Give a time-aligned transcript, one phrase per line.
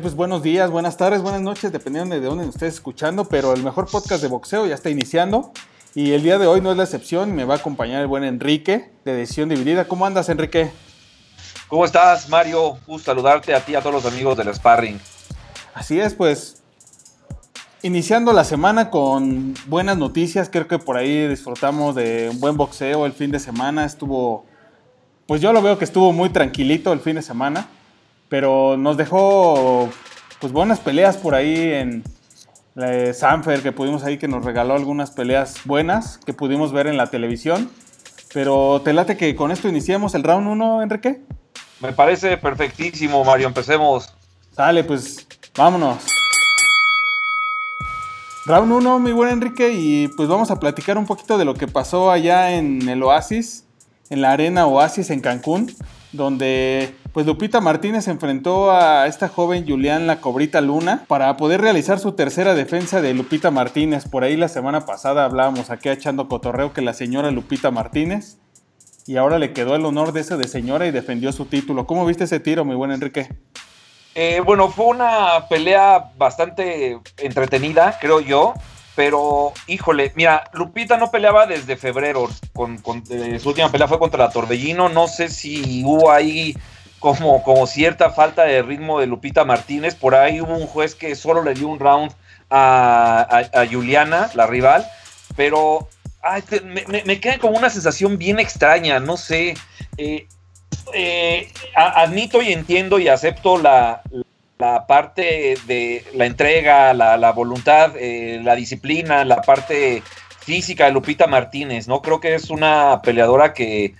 [0.00, 3.62] pues buenos días, buenas tardes, buenas noches, dependiendo de dónde nos estés escuchando, pero el
[3.62, 5.52] mejor podcast de boxeo ya está iniciando
[5.94, 8.24] y el día de hoy no es la excepción, me va a acompañar el buen
[8.24, 9.86] Enrique de Decisión Dividida.
[9.86, 10.72] ¿Cómo andas, Enrique?
[11.68, 12.78] ¿Cómo estás, Mario?
[12.86, 14.98] Gusto saludarte a ti y a todos los amigos del Sparring.
[15.74, 16.62] Así es, pues
[17.82, 23.06] iniciando la semana con buenas noticias, creo que por ahí disfrutamos de un buen boxeo
[23.06, 24.44] el fin de semana, estuvo,
[25.26, 27.68] pues yo lo veo que estuvo muy tranquilito el fin de semana
[28.34, 29.88] pero nos dejó
[30.40, 32.02] pues buenas peleas por ahí en
[33.14, 37.06] Sanfer, que pudimos ahí que nos regaló algunas peleas buenas que pudimos ver en la
[37.06, 37.70] televisión.
[38.32, 41.20] Pero te late que con esto iniciamos el round 1, Enrique.
[41.78, 43.46] Me parece perfectísimo, Mario.
[43.46, 44.12] Empecemos.
[44.50, 45.98] Sale, pues vámonos.
[48.46, 51.68] Round 1, mi buen Enrique, y pues vamos a platicar un poquito de lo que
[51.68, 53.64] pasó allá en el Oasis,
[54.10, 55.72] en la arena Oasis en Cancún,
[56.10, 62.00] donde pues Lupita Martínez enfrentó a esta joven Julián La Cobrita Luna para poder realizar
[62.00, 64.08] su tercera defensa de Lupita Martínez.
[64.08, 68.38] Por ahí la semana pasada hablábamos aquí echando cotorreo que la señora Lupita Martínez
[69.06, 71.86] y ahora le quedó el honor de ese de señora y defendió su título.
[71.86, 73.28] ¿Cómo viste ese tiro, mi buen Enrique?
[74.16, 78.54] Eh, bueno, fue una pelea bastante entretenida, creo yo.
[78.96, 82.28] Pero, híjole, mira, Lupita no peleaba desde febrero.
[82.52, 84.88] Con, eh, su última pelea fue contra la Torbellino.
[84.88, 86.56] No sé si hubo ahí
[87.04, 89.94] como, como cierta falta de ritmo de Lupita Martínez.
[89.94, 92.10] Por ahí hubo un juez que solo le dio un round
[92.48, 94.86] a, Juliana, la rival.
[95.36, 95.86] Pero
[96.64, 99.00] me, queda como una sensación bien extraña.
[99.00, 99.54] No sé.
[99.98, 100.26] Eh,
[100.94, 104.00] eh, admito y entiendo y acepto la,
[104.56, 110.02] la parte de la entrega, la, voluntad, eh, la disciplina, la parte
[110.40, 112.00] física de Lupita Martínez, ¿no?
[112.00, 113.94] Creo que es una peleadora que,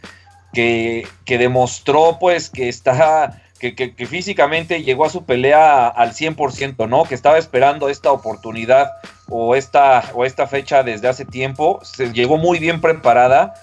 [0.54, 7.04] que, demostró pues que está, que, físicamente llegó a su pelea al 100%, ¿no?
[7.04, 8.92] Que estaba esperando esta oportunidad
[9.28, 13.54] o esta, o esta fecha desde hace tiempo, se llegó muy bien preparada,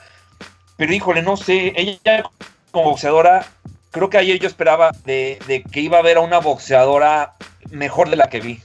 [0.78, 2.24] pero híjole, no sé, ella
[2.72, 3.46] como boxeadora
[3.92, 7.36] creo que ayer yo esperaba de, que iba a haber a una boxeadora
[7.70, 8.60] mejor de la que vi.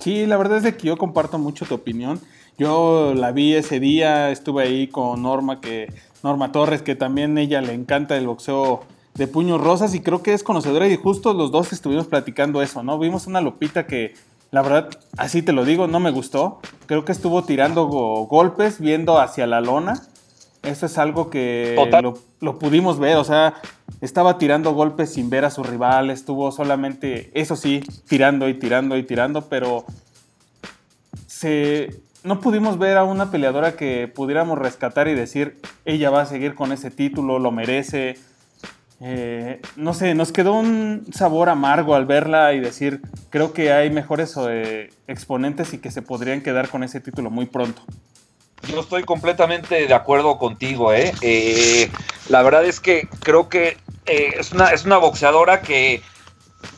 [0.00, 2.20] Sí, la verdad es de que yo comparto mucho tu opinión.
[2.56, 5.92] Yo la vi ese día, estuve ahí con Norma, que
[6.24, 8.80] Norma Torres, que también ella le encanta el boxeo
[9.14, 12.82] de puños rosas y creo que es conocedora y justo los dos estuvimos platicando eso,
[12.82, 12.98] ¿no?
[12.98, 14.14] Vimos una Lupita que
[14.50, 16.60] la verdad, así te lo digo, no me gustó.
[16.86, 20.02] Creo que estuvo tirando golpes viendo hacia la lona
[20.64, 21.76] eso es algo que
[22.40, 23.54] lo, pudimos ver, o sea,
[24.00, 28.96] estaba tirando golpes sin ver a su rival, estuvo solamente, eso sí, tirando y tirando
[28.96, 29.84] y tirando, pero
[31.26, 36.26] se, no pudimos ver a una peleadora que pudiéramos rescatar y decir, ella va a
[36.26, 38.16] seguir con ese título, lo merece.
[39.00, 43.90] Eh, no sé, nos quedó un sabor amargo al verla y decir, creo que hay
[43.90, 47.82] mejores eh, exponentes y que se podrían quedar con ese título muy pronto.
[48.68, 51.12] Yo estoy completamente de acuerdo contigo, ¿eh?
[51.20, 51.90] eh
[52.30, 53.76] la verdad es que creo que
[54.06, 56.00] eh, es, una, es una boxeadora que,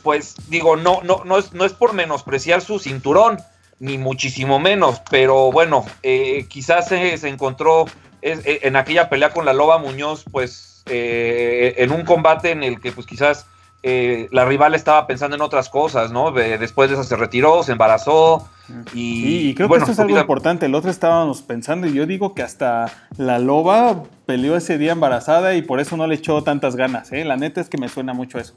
[0.03, 3.37] pues digo, no, no, no, es, no es por menospreciar su cinturón,
[3.79, 7.85] ni muchísimo menos, pero bueno, eh, quizás se, encontró
[8.21, 13.05] en aquella pelea con la Loba Muñoz, pues en un combate en el que pues
[13.05, 13.45] quizás
[13.83, 16.31] eh, la rival estaba pensando en otras cosas, ¿no?
[16.31, 18.49] después de eso se retiró, se embarazó.
[18.93, 20.65] Y, sí, y creo que esto es algo importante.
[20.65, 25.55] El otro estábamos pensando, y yo digo que hasta la loba peleó ese día embarazada
[25.55, 27.23] y por eso no le echó tantas ganas, ¿eh?
[27.23, 28.55] La neta es que me suena mucho eso.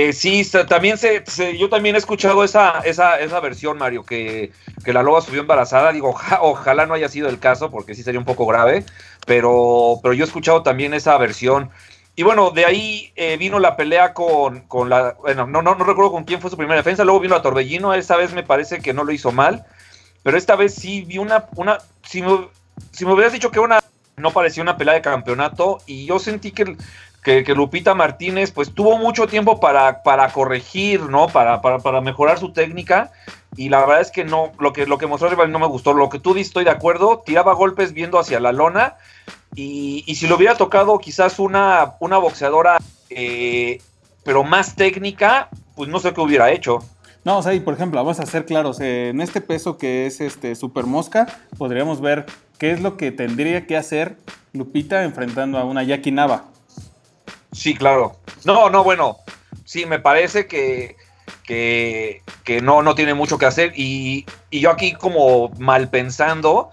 [0.00, 1.24] Eh, sí, también se,
[1.58, 4.52] yo también he escuchado esa, esa, esa versión, Mario, que,
[4.84, 5.90] que, la loba subió embarazada.
[5.92, 8.84] Digo, ojalá no haya sido el caso, porque sí sería un poco grave,
[9.26, 11.70] pero, pero yo he escuchado también esa versión.
[12.14, 15.16] Y bueno, de ahí eh, vino la pelea con, la.
[15.18, 17.02] Bueno, no, no, no recuerdo con quién fue su primera defensa.
[17.04, 17.92] Luego vino a Torbellino.
[17.92, 19.64] Esta vez me parece que no lo hizo mal.
[20.22, 21.46] Pero esta vez sí vi una.
[21.56, 22.48] una si, me,
[22.92, 23.80] si me hubieras dicho que una.
[24.16, 25.78] No parecía una pelea de campeonato.
[25.86, 26.76] Y yo sentí que,
[27.22, 31.28] que, Lupita Martínez, pues tuvo mucho tiempo para, para corregir, ¿no?
[31.28, 33.10] Para, para, para, mejorar su técnica.
[33.56, 34.52] Y la verdad es que no.
[34.58, 35.92] Lo que, lo que mostró Rival no me gustó.
[35.92, 37.22] Lo que tú dices, estoy de acuerdo.
[37.24, 38.96] Tiraba golpes viendo hacia la lona
[39.54, 42.78] y, si le hubiera tocado quizás una, una boxeadora,
[43.10, 43.80] eh,
[44.24, 46.78] pero más técnica, pues no sé qué hubiera hecho.
[47.24, 50.20] No, o sea, y por ejemplo, vamos a ser claros, en este peso que es
[50.20, 51.26] este Super Mosca,
[51.58, 52.26] podríamos ver
[52.58, 54.16] qué es lo que tendría que hacer
[54.52, 56.44] Lupita enfrentando a una Jackie Nava.
[57.52, 58.16] Sí, claro.
[58.44, 59.18] No, no, bueno,
[59.64, 60.96] sí, me parece que,
[61.44, 62.22] que,
[62.62, 63.72] no, no tiene mucho que hacer.
[63.76, 66.70] Y, y, yo aquí como mal pensando,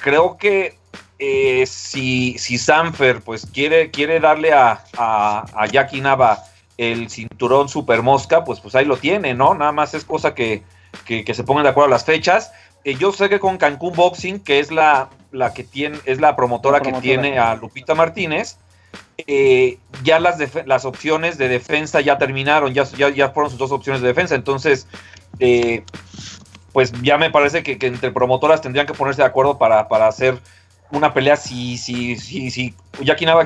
[0.00, 0.78] creo que
[1.18, 6.44] eh, si, si Sanfer pues quiere, quiere darle a, a, Jackie Nava
[6.76, 9.54] el cinturón super mosca, pues, pues ahí lo tiene, ¿no?
[9.54, 10.62] Nada más es cosa que,
[11.04, 12.52] que, se pongan de acuerdo a las fechas.
[12.84, 16.36] Eh, yo sé que con Cancún Boxing, que es la, la que tiene, es la
[16.36, 18.58] promotora, que tiene a Lupita Martínez,
[19.18, 24.02] eh, ya las, las opciones de defensa ya terminaron, ya, ya, fueron sus dos opciones
[24.02, 24.34] de defensa.
[24.34, 24.86] Entonces,
[25.38, 25.84] eh,
[26.72, 30.38] pues ya me parece que, entre promotoras tendrían que ponerse de acuerdo para, para hacer
[30.90, 31.36] una pelea.
[31.36, 32.74] Si, si, si, si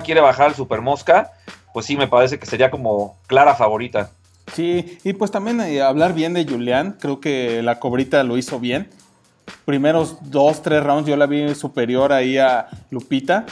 [0.04, 1.32] quiere bajar al Super Mosca,
[1.72, 4.10] pues sí, me parece que sería como clara favorita.
[4.54, 8.58] Sí, y pues también eh, hablar bien de Julián, creo que la cobrita lo hizo
[8.58, 8.88] bien.
[9.64, 13.46] Primeros dos, tres rounds yo la vi superior ahí a Lupita.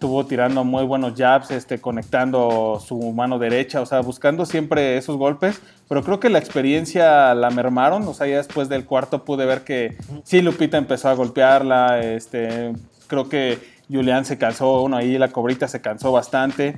[0.00, 5.18] Estuvo tirando muy buenos jabs, este, conectando su mano derecha, o sea, buscando siempre esos
[5.18, 5.60] golpes.
[5.90, 9.62] Pero creo que la experiencia la mermaron, o sea, ya después del cuarto pude ver
[9.62, 12.00] que sí, Lupita empezó a golpearla.
[12.00, 12.72] Este,
[13.08, 13.58] creo que
[13.90, 16.76] Julián se cansó, uno ahí la cobrita se cansó bastante.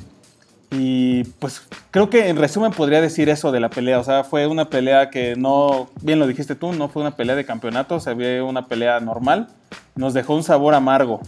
[0.73, 4.01] Y pues creo que en resumen podría decir eso de la pelea.
[4.01, 7.37] O sea, fue una pelea que no, bien lo dijiste tú, no fue una pelea
[7.37, 9.47] de campeonato, se vio una pelea normal.
[9.95, 11.21] Nos dejó un sabor amargo.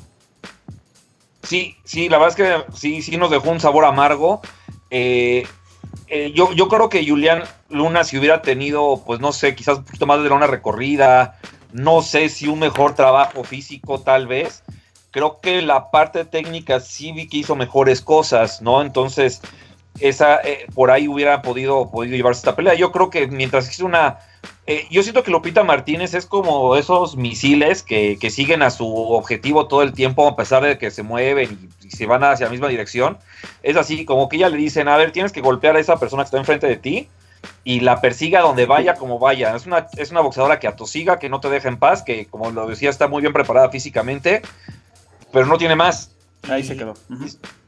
[1.44, 4.40] Sí, sí, la verdad es que sí, sí nos dejó un sabor amargo.
[4.90, 5.46] Eh,
[6.08, 9.84] eh, yo, yo creo que Julián Luna, si hubiera tenido, pues no sé, quizás un
[9.84, 11.38] poquito más de una recorrida,
[11.72, 14.62] no sé si un mejor trabajo físico tal vez,
[15.10, 18.82] creo que la parte técnica sí vi que hizo mejores cosas, ¿no?
[18.82, 19.42] Entonces,
[20.00, 22.74] esa eh, por ahí hubiera podido, podido llevarse esta pelea.
[22.74, 24.18] Yo creo que mientras hizo una.
[24.66, 29.68] Eh, yo siento que Lupita Martínez es como esos misiles que, siguen a su objetivo
[29.68, 32.68] todo el tiempo, a pesar de que se mueven y, se van hacia la misma
[32.68, 33.18] dirección.
[33.62, 36.22] Es así, como que ella le dicen: A ver, tienes que golpear a esa persona
[36.22, 37.08] que está enfrente de ti
[37.62, 39.54] y la persiga donde vaya, como vaya.
[39.54, 42.50] Es una, es una boxeadora que atosiga, que no te deja en paz, que como
[42.50, 44.42] lo decía, está muy bien preparada físicamente
[45.34, 46.12] pero no tiene más.
[46.48, 46.94] Ahí se quedó.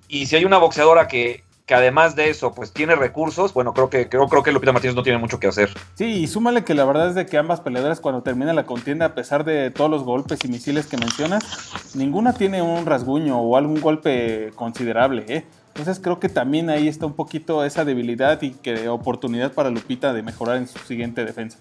[0.09, 3.91] Y, si hay una boxeadora que, que además de eso, pues tiene recursos, bueno, creo
[3.91, 5.71] que, creo, creo que Lupita Martínez no tiene mucho que hacer.
[5.95, 9.07] Sí, y súmale que la verdad es de que ambas peleadoras cuando termina la contienda,
[9.07, 11.45] a pesar de todos los golpes y misiles que mencionas,
[11.97, 15.45] ninguna tiene un rasguño o algún golpe considerable, ¿eh?
[15.69, 20.13] Entonces creo que también ahí está un poquito esa debilidad y que oportunidad para Lupita
[20.13, 21.59] de mejorar en su siguiente defensa.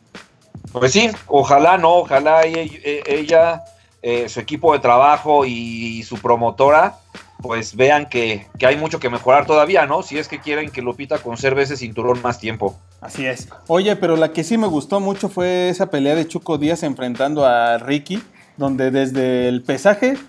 [0.71, 3.63] Pues sí, ojalá no, ojalá ella
[4.07, 6.97] eh, su equipo de trabajo y, su promotora,
[7.41, 10.03] pues vean que, hay mucho que mejorar todavía, ¿no?
[10.03, 12.77] Si es que quieren que Lupita conserve ese cinturón más tiempo.
[13.01, 13.49] Así es.
[13.65, 17.47] Oye, pero la que sí me gustó mucho fue esa pelea de Chuco Díaz enfrentando
[17.47, 18.21] a Ricky,
[18.57, 20.19] donde desde el pesaje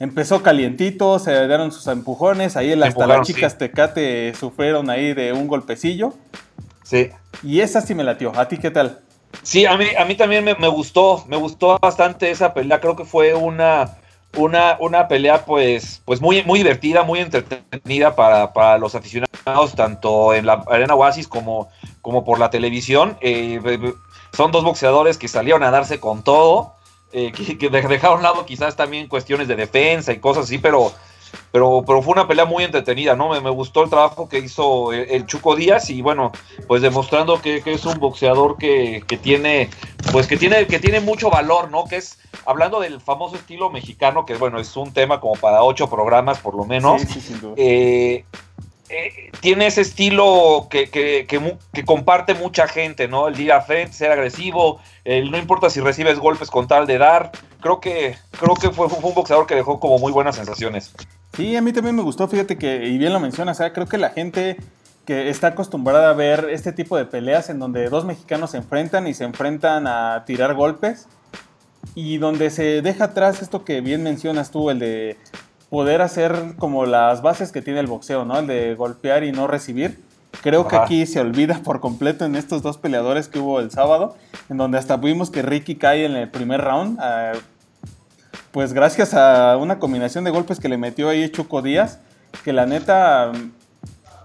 [0.00, 5.48] empezó calientito, se dieron sus empujones, ahí hasta las chicas Tecate sufrieron ahí de un
[5.48, 6.12] golpecillo.
[6.82, 7.08] Sí.
[7.42, 8.38] Y esa sí me latió.
[8.38, 8.98] ¿A ti qué tal?
[9.42, 13.04] Sí, a mí, a mí también me, gustó, me gustó bastante esa pelea, creo que
[13.04, 13.96] fue una,
[14.36, 20.46] una, una pelea pues, pues muy, muy divertida, muy entretenida para, los aficionados, tanto en
[20.46, 21.68] la Arena Oasis como,
[22.02, 23.16] como por la televisión.
[23.20, 23.60] Eh,
[24.32, 26.74] son dos boxeadores que salieron a darse con todo,
[27.12, 30.58] eh, que, que dejaron a un lado quizás también cuestiones de defensa y cosas así,
[30.58, 30.92] pero
[31.52, 33.40] pero, pero fue una pelea muy entretenida, ¿no?
[33.40, 36.32] Me, gustó el trabajo que hizo el, Chuco Díaz y bueno,
[36.66, 39.70] pues demostrando que, es un boxeador que, tiene,
[40.12, 41.84] pues que tiene, que tiene mucho valor, ¿no?
[41.84, 45.88] Que es, hablando del famoso estilo mexicano, que bueno, es un tema como para ocho
[45.88, 47.02] programas por lo menos.
[47.56, 48.24] Eh,
[48.90, 53.28] eh, tiene ese estilo que, que, que, comparte mucha gente, ¿no?
[53.28, 57.32] El día frente, ser agresivo, el, no importa si recibes golpes con tal de dar.
[57.60, 60.94] Creo que, creo que fue, fue un boxeador que dejó como muy buenas sensaciones.
[61.36, 64.10] Sí, a mí también me gustó, fíjate que, y bien lo mencionas, creo que la
[64.10, 64.56] gente
[65.04, 69.06] que está acostumbrada a ver este tipo de peleas en donde dos mexicanos se enfrentan
[69.06, 71.08] y se enfrentan a tirar golpes
[71.94, 75.18] y donde se deja atrás esto que bien mencionas tú, el de
[75.68, 78.38] poder hacer como las bases que tiene el boxeo, ¿no?
[78.38, 80.02] El de golpear y no recibir.
[80.42, 84.16] Creo que aquí se olvida por completo en estos dos peleadores que hubo el sábado,
[84.48, 87.32] en donde hasta vimos que Ricky cae en el primer round, eh,
[88.54, 91.98] pues gracias a una combinación de golpes que le metió ahí Chuco Díaz,
[92.44, 93.32] que la neta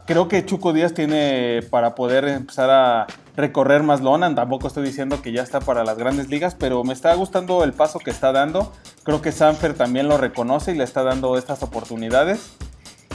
[0.06, 4.36] creo que Chuco Díaz tiene para poder empezar a recorrer más lona.
[4.36, 7.74] Tampoco estoy diciendo que ya está para las grandes ligas, pero me está gustando el
[7.74, 8.72] paso que está dando.
[9.02, 12.52] Creo que Sanfer también lo reconoce y le está dando estas oportunidades.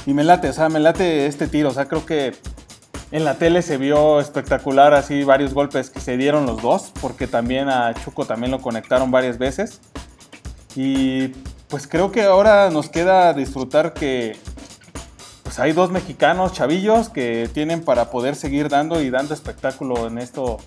[0.06, 1.68] Y me late, o sea, me late este tiro.
[1.68, 2.33] O sea, creo que
[3.12, 7.28] en la tele se vio espectacular así varios golpes que se dieron los dos, porque
[7.28, 9.80] también a Chuco también lo conectaron varias veces.
[10.76, 11.28] Y
[11.68, 14.36] pues creo que ahora nos queda disfrutar que
[15.42, 20.18] pues hay dos mexicanos chavillos que tienen para poder seguir dando y dando espectáculo en
[20.18, 20.58] esto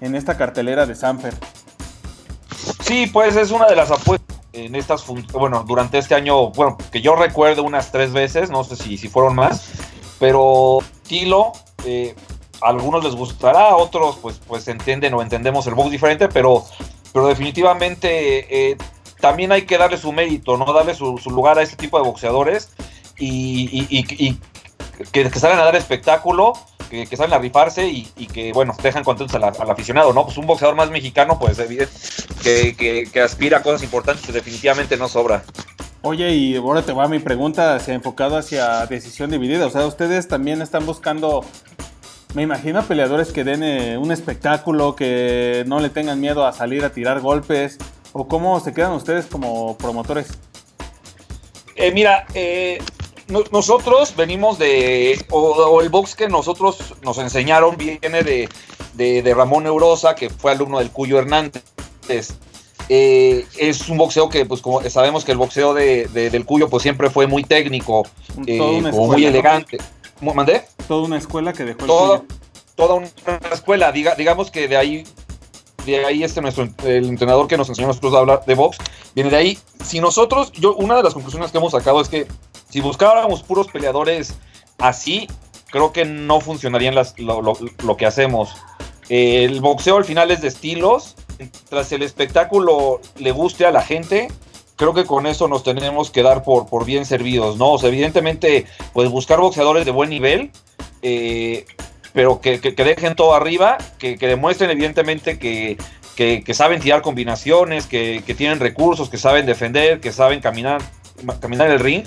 [0.00, 1.34] en esta cartelera de Sanfer.
[2.80, 7.00] Sí, pues es una de las apuestas en estas bueno, durante este año, bueno, que
[7.00, 9.70] yo recuerdo unas tres veces, no sé si, si fueron más,
[10.18, 11.52] pero Tilo,
[11.84, 12.14] eh,
[12.60, 16.64] a algunos les gustará, a otros pues, pues entienden o entendemos el box diferente, pero,
[17.12, 18.76] pero definitivamente eh,
[19.20, 20.72] también hay que darle su mérito, ¿no?
[20.72, 22.70] Darle su, lugar a este tipo de boxeadores
[23.18, 24.36] y,
[25.12, 26.52] que, que, salgan a dar espectáculo,
[26.90, 30.24] que, que salgan a rifarse y, que, bueno, dejan contentos al, aficionado, ¿no?
[30.24, 31.58] Pues un boxeador más mexicano, pues
[32.42, 35.42] que, que aspira a cosas importantes, pues, definitivamente no sobra.
[36.02, 39.66] Oye, y ahora te va mi pregunta hacia, enfocada hacia decisión dividida.
[39.66, 41.44] O sea, ustedes también están buscando,
[42.34, 46.84] me imagino, peleadores que den eh, un espectáculo, que no le tengan miedo a salir
[46.84, 47.78] a tirar golpes.
[48.12, 50.28] ¿O cómo se quedan ustedes como promotores?
[51.76, 52.78] Eh, mira, eh,
[53.52, 58.48] nosotros venimos de, o, el box que nosotros nos enseñaron viene de,
[58.94, 61.62] de, de Ramón Neurosa, que fue alumno del Cuyo Hernández.
[62.90, 66.82] Eh, es un boxeo que, pues como sabemos que el boxeo de, del Cuyo, pues
[66.82, 68.06] siempre fue muy técnico,
[68.46, 69.78] eh, muy elegante.
[70.20, 70.64] ¿Mandé?
[70.88, 72.22] Toda una escuela que dejó el
[72.74, 73.08] Toda una
[73.52, 75.04] escuela, diga, digamos que de ahí,
[75.92, 78.78] de ahí este nuestro, el entrenador que nos enseñó a nosotros a hablar de box,
[79.14, 79.58] viene de ahí.
[79.84, 82.26] Si nosotros, yo, una de las conclusiones que hemos sacado es que
[82.68, 84.34] si buscáramos puros peleadores
[84.78, 85.28] así,
[85.70, 88.50] creo que no funcionarían las, lo, que hacemos.
[89.08, 91.16] Eh, el boxeo al final es de estilos
[91.68, 94.28] tras el espectáculo le guste a la gente,
[94.76, 97.72] creo que con eso nos tenemos que dar por, por bien servidos, ¿no?
[97.72, 100.50] O sea, evidentemente, pues buscar boxeadores de buen nivel,
[101.02, 101.64] eh,
[102.18, 105.78] pero que, dejen todo arriba, que, demuestren evidentemente que,
[106.52, 110.82] saben tirar combinaciones, que, tienen recursos, que saben defender, que saben caminar,
[111.40, 112.02] caminar el ring.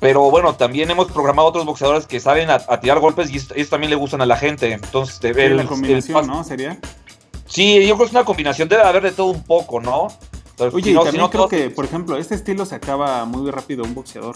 [0.00, 3.90] Pero bueno, también hemos programado otros boxeadores que saben a, tirar golpes y ellos también
[3.90, 4.72] le gustan a la gente.
[4.72, 6.42] Entonces, de ver la combinación, ¿no?
[6.42, 6.80] Sería.
[7.46, 10.08] Sí, yo creo que es una combinación, debe haber de todo un poco, ¿no?
[10.58, 14.34] Oye, y también creo que, por ejemplo, este estilo se acaba muy rápido un boxeador.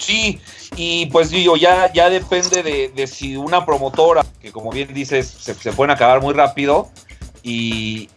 [0.00, 0.40] Sí,
[0.76, 2.62] y pues digo, ya, ya depende
[2.94, 6.90] de, si una promotora, que como bien dices, se, pueden acabar muy rápido,
[7.42, 8.08] y,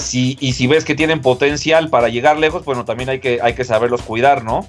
[0.00, 3.54] si, y si ves que tienen potencial para llegar lejos, bueno, también hay que, hay
[3.54, 4.66] que saberlos cuidar, ¿no?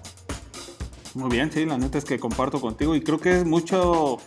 [1.15, 4.19] Muy bien, sí, la neta es que comparto contigo y creo que es mucho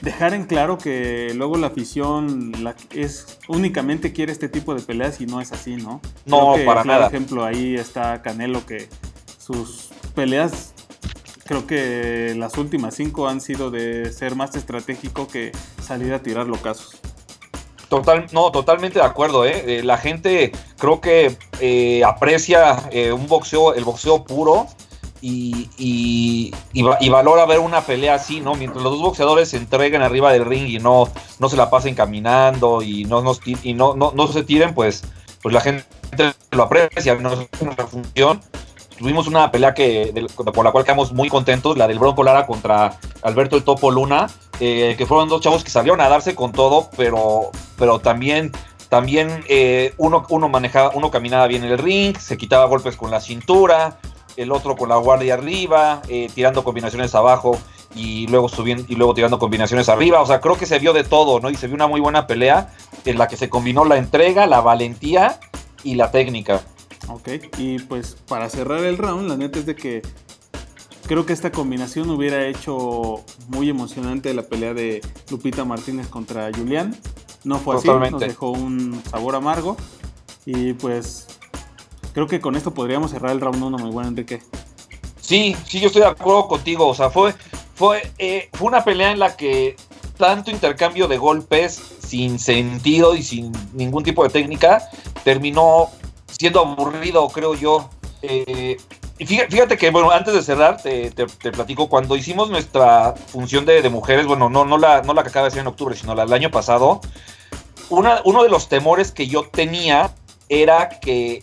[0.00, 2.52] dejar en claro que luego la afición
[2.90, 6.00] es únicamente quiere este tipo de peleas y no es así, ¿no?
[6.26, 7.08] No, para nada.
[7.08, 8.88] Por ejemplo, ahí está Canelo que
[9.38, 10.71] sus peleas
[11.44, 16.46] creo que las últimas cinco han sido de ser más estratégico que salir a tirar
[16.46, 17.00] locazos.
[17.88, 19.78] Total, no, totalmente de acuerdo, ¿eh?
[19.78, 24.66] eh la gente creo que eh, aprecia eh, un boxeo, el boxeo puro,
[25.22, 28.56] y, y, valora ver una pelea así, ¿no?
[28.56, 31.08] Mientras los dos boxeadores se entreguen arriba del ring y no,
[31.38, 35.04] no se la pasen caminando y no, no, y no, no, se tiren, pues,
[35.40, 35.84] pues la gente
[36.50, 38.40] lo aprecia, no es una función.
[39.02, 40.14] Tuvimos una pelea que,
[40.54, 44.28] por la cual quedamos muy contentos, la del Bronco Lara contra Alberto el Topo Luna,
[44.60, 48.52] eh, que fueron dos chavos que salieron a darse con todo, pero, pero también
[48.88, 53.10] también eh, uno, uno manejaba, uno caminaba bien en el ring, se quitaba golpes con
[53.10, 53.98] la cintura,
[54.36, 57.58] el otro con la guardia arriba, eh, tirando combinaciones abajo
[57.96, 60.20] y luego subiendo y luego tirando combinaciones arriba.
[60.20, 61.50] O sea, creo que se vio de todo, ¿no?
[61.50, 62.72] Y se vio una muy buena pelea
[63.04, 65.40] en la que se combinó la entrega, la valentía
[65.82, 66.60] y la técnica.
[67.08, 67.28] Ok,
[67.58, 70.02] y pues para cerrar el round, la neta es de que
[71.06, 76.96] creo que esta combinación hubiera hecho muy emocionante la pelea de Lupita Martínez contra Julián.
[77.44, 79.76] No fue así, nos dejó un sabor amargo.
[80.44, 81.26] Y pues
[82.12, 84.42] Creo que con esto podríamos cerrar el round 1, muy bueno, Enrique.
[85.20, 86.86] Sí, sí, yo estoy de acuerdo contigo.
[86.86, 87.34] O sea, fue,
[87.74, 89.76] fue, eh, fue una pelea en la que
[90.18, 94.82] tanto intercambio de golpes sin sentido y sin ningún tipo de técnica
[95.24, 95.88] terminó
[96.38, 97.90] siendo aburrido, creo yo.
[98.22, 98.76] Eh,
[99.18, 101.10] y fíjate, que, bueno, antes de cerrar, te,
[101.52, 105.44] platico, cuando hicimos nuestra función de, mujeres, bueno, no, no, la, no la que acaba
[105.46, 107.00] de ser en octubre, sino la del año pasado,
[107.88, 110.12] una, uno de los temores que yo tenía
[110.48, 111.40] era que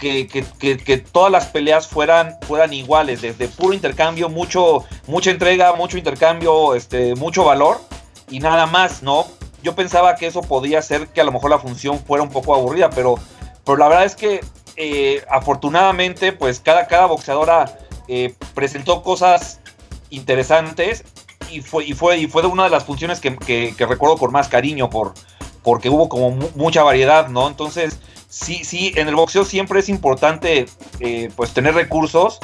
[0.00, 6.74] que, todas las peleas fueran, fueran iguales, desde puro intercambio, mucho, mucha entrega, mucho intercambio,
[6.74, 7.80] este, mucho valor
[8.30, 9.26] y nada más, ¿no?
[9.62, 12.54] Yo pensaba que eso podía hacer que a lo mejor la función fuera un poco
[12.54, 13.16] aburrida, pero,
[13.64, 14.40] pero la verdad es que
[14.76, 19.60] eh, afortunadamente, pues cada, cada boxeadora eh, presentó cosas
[20.10, 21.04] interesantes
[21.50, 24.88] y fue, y fue, y fue una de las funciones que, recuerdo con más cariño,
[24.88, 25.14] por,
[25.62, 27.46] porque hubo como mucha variedad, ¿no?
[27.48, 30.66] Entonces, sí, sí, en el boxeo siempre es importante
[31.00, 32.38] eh, pues tener recursos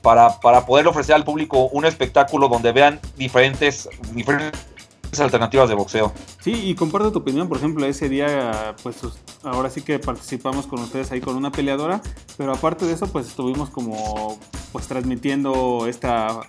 [0.00, 4.52] para, para, poder ofrecer al público un espectáculo donde vean diferentes, diferentes
[5.20, 6.12] alternativas de boxeo.
[6.40, 8.96] Sí, y comparto tu opinión, por ejemplo, ese día, pues
[9.42, 12.00] ahora sí que participamos con ustedes ahí con una peleadora,
[12.36, 14.38] pero aparte de eso, pues estuvimos como,
[14.72, 16.40] pues transmitiendo esta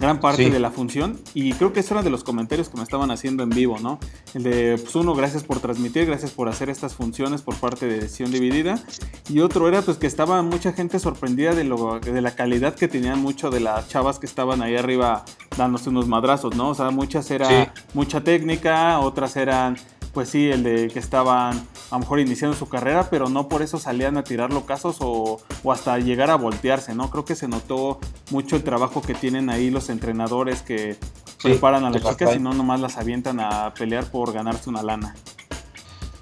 [0.00, 1.20] gran parte de la función.
[1.34, 4.00] Y creo que ese era de los comentarios que me estaban haciendo en vivo, ¿no?
[4.34, 8.00] El de, pues uno, gracias por transmitir, gracias por hacer estas funciones por parte de
[8.00, 8.82] Decisión Dividida.
[9.28, 12.88] Y otro era, pues, que estaba mucha gente sorprendida de, lo, de la calidad que
[12.88, 15.24] tenían mucho de las chavas que estaban ahí arriba
[15.56, 16.70] dándose unos madrazos, ¿no?
[16.70, 19.76] O sea, muchas era mucha técnica, otras eran
[20.12, 21.56] pues sí, el de que estaban
[21.90, 25.40] a lo mejor iniciando su carrera, pero no por eso salían a tirar locazos o,
[25.62, 27.10] o hasta llegar a voltearse, ¿no?
[27.10, 27.98] Creo que se notó
[28.30, 30.96] mucho el trabajo que tienen ahí los entrenadores que
[31.42, 35.14] preparan a las chicas y no nomás las avientan a pelear por ganarse una lana.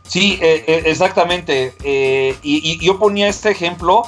[0.09, 1.75] Sí, eh, eh, exactamente.
[1.85, 4.03] Eh, y, yo ponía este ejemplo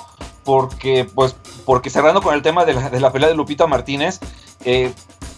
[0.44, 4.18] porque, pues, porque cerrando con el tema de la, de la pelea de Lupita Martínez,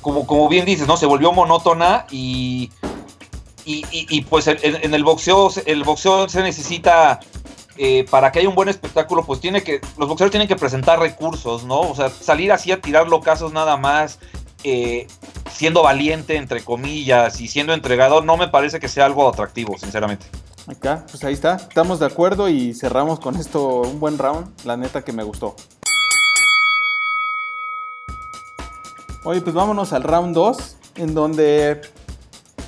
[0.00, 0.96] como, como bien dices, ¿no?
[0.96, 2.70] Se volvió monótona y
[3.64, 7.20] y, pues en, el boxeo, el boxeo se necesita,
[7.76, 10.98] eh, para que haya un buen espectáculo, pues tiene que, los boxeadores tienen que presentar
[10.98, 11.80] recursos, ¿no?
[11.80, 14.18] O sea, salir así a tirar locazos nada más,
[14.64, 15.06] eh,
[15.50, 20.26] siendo valiente, entre comillas, y siendo entregador, no me parece que sea algo atractivo, sinceramente.
[20.66, 24.76] Acá, pues ahí está, estamos de acuerdo y cerramos con esto un buen round, la
[24.76, 25.56] neta que me gustó.
[29.24, 31.80] Oye, pues vámonos al round 2, en donde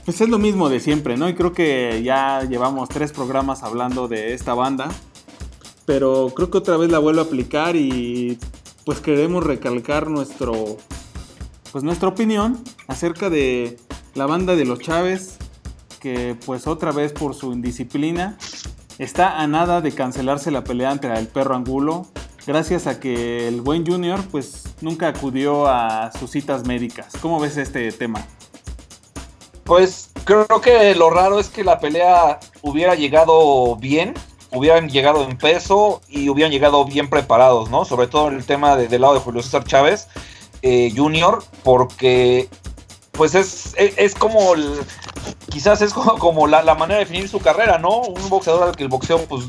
[0.05, 1.29] pues es lo mismo de siempre, ¿no?
[1.29, 4.89] Y creo que ya llevamos tres programas hablando de esta banda.
[5.87, 8.39] Pero creo que otra vez la vuelvo a aplicar y
[8.85, 10.77] pues queremos recalcar nuestro
[11.73, 13.79] pues nuestra opinión acerca de
[14.15, 15.39] la banda de los Chávez
[16.01, 18.37] que pues otra vez por su indisciplina
[18.99, 22.07] está a nada de cancelarse la pelea entre el perro Angulo
[22.47, 27.15] gracias a que el buen Junior pues nunca acudió a sus citas médicas.
[27.21, 28.25] ¿Cómo ves este tema?
[29.65, 34.15] Pues creo que lo raro es que la pelea hubiera llegado bien,
[34.53, 37.85] hubieran llegado en peso y hubieran llegado bien preparados, ¿no?
[37.85, 40.09] Sobre todo el tema del lado de Julio César Chávez
[40.63, 42.49] eh, Jr., porque
[43.13, 44.55] pues es, es, como,
[45.51, 48.01] quizás es como, la, la, manera de definir su carrera, ¿no?
[48.01, 49.45] Un boxeador al que el boxeo pues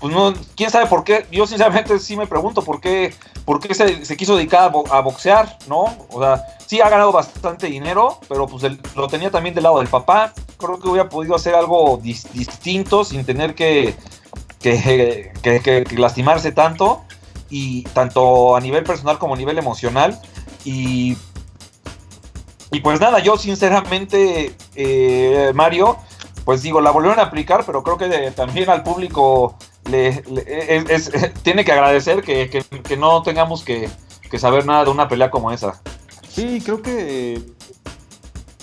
[0.00, 1.26] pues no, quién sabe por qué.
[1.30, 5.96] Yo sinceramente sí me pregunto por qué, por qué se, quiso dedicar a, boxear, ¿no?
[6.10, 9.88] O sea, sí ha ganado bastante dinero, pero pues lo tenía también del lado del
[9.88, 10.32] papá.
[10.58, 13.96] Creo que hubiera podido hacer algo distinto sin tener que,
[14.60, 17.04] que, lastimarse tanto.
[17.50, 20.20] Y tanto a nivel personal como a nivel emocional.
[20.64, 21.16] Y,
[22.72, 25.98] y pues nada, yo sinceramente, eh, Mario,
[26.44, 29.56] pues digo, la volvieron a aplicar, pero creo que también al público
[29.90, 30.22] le,
[31.42, 32.64] tiene que agradecer que,
[32.98, 33.88] no tengamos que,
[34.38, 35.80] saber nada de una pelea como esa.
[36.28, 37.40] Sí, creo que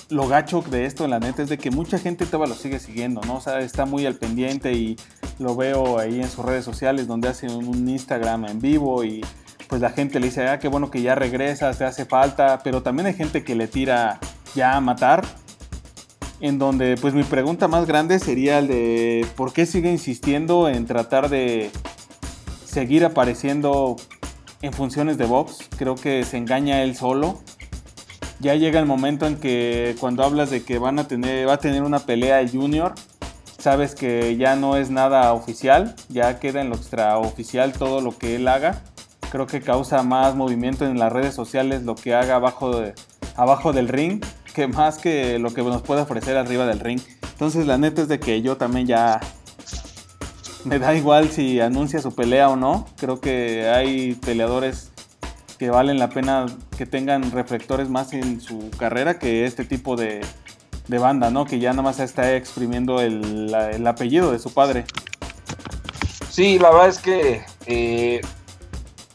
[0.10, 2.80] lo gacho de esto, en la neta, es de que mucha gente todavía lo sigue
[2.80, 3.36] siguiendo, ¿no?
[3.36, 4.98] O sea, está muy al pendiente y
[5.40, 9.22] lo veo ahí en sus redes sociales donde hace un Instagram en vivo y
[9.70, 12.84] pues la gente le dice, ah, qué bueno que ya regresa, te hace falta, pero
[12.84, 14.20] también hay gente que le tira
[14.54, 15.26] ya a matar
[16.42, 20.88] en donde pues mi pregunta más grande sería el de por qué sigue insistiendo en
[20.88, 21.70] tratar de
[22.66, 23.96] seguir apareciendo
[24.62, 25.70] en funciones de box.
[25.78, 27.40] Creo que se engaña él solo.
[28.40, 31.58] Ya llega el momento en que cuando hablas de que van a tener, va a
[31.58, 32.96] tener una pelea el Junior,
[33.60, 38.38] sabes que ya no es nada oficial, ya queda en lo extraoficial todo lo que
[38.38, 38.82] él haga.
[39.32, 42.96] Creo que causa más movimiento en las redes sociales lo que haga abajo, de,
[43.36, 47.02] abajo del ring que más que lo que nos puede ofrecer arriba del ring.
[47.24, 49.20] Entonces la neta es de que yo también ya
[50.64, 52.88] me da igual si anuncia su pelea o no.
[52.98, 54.92] Creo que hay peleadores
[55.58, 56.46] que valen la pena
[56.78, 60.22] que tengan reflectores más en su carrera que este tipo de,
[60.88, 61.46] banda, ¿no?
[61.46, 63.54] Que ya nada más está exprimiendo el,
[63.86, 64.86] apellido de su padre.
[66.30, 68.22] Sí, la verdad es que, eh,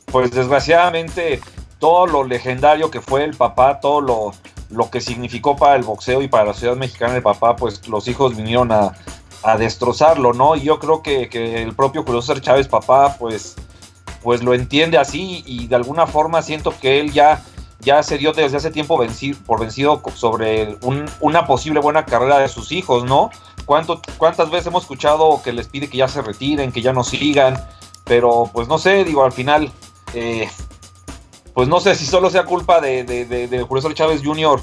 [0.07, 1.41] pues desgraciadamente,
[1.79, 4.33] todo lo legendario que fue el papá, todo lo,
[4.71, 8.09] lo que significó para el boxeo y para la ciudad mexicana de papá, pues los
[8.09, 8.93] hijos vinieron a,
[9.59, 10.57] destrozarlo, ¿no?
[10.57, 11.29] Y yo creo que,
[11.63, 13.55] el propio César Chávez, papá, pues,
[14.21, 17.45] pues lo entiende así y de alguna forma siento que él ya,
[17.79, 18.99] ya se dio desde hace tiempo
[19.47, 20.77] por vencido sobre
[21.21, 23.31] una posible buena carrera de sus hijos, ¿no?
[23.67, 27.05] ¿Cuánto, ¿Cuántas veces hemos escuchado que les pide que ya se retiren, que ya no
[27.05, 27.57] sigan?
[28.03, 29.71] Pero pues no sé, digo, al final...
[30.13, 30.49] Eh,
[31.57, 34.61] pues no sé si solo sea culpa de, de, Julio Chávez Jr.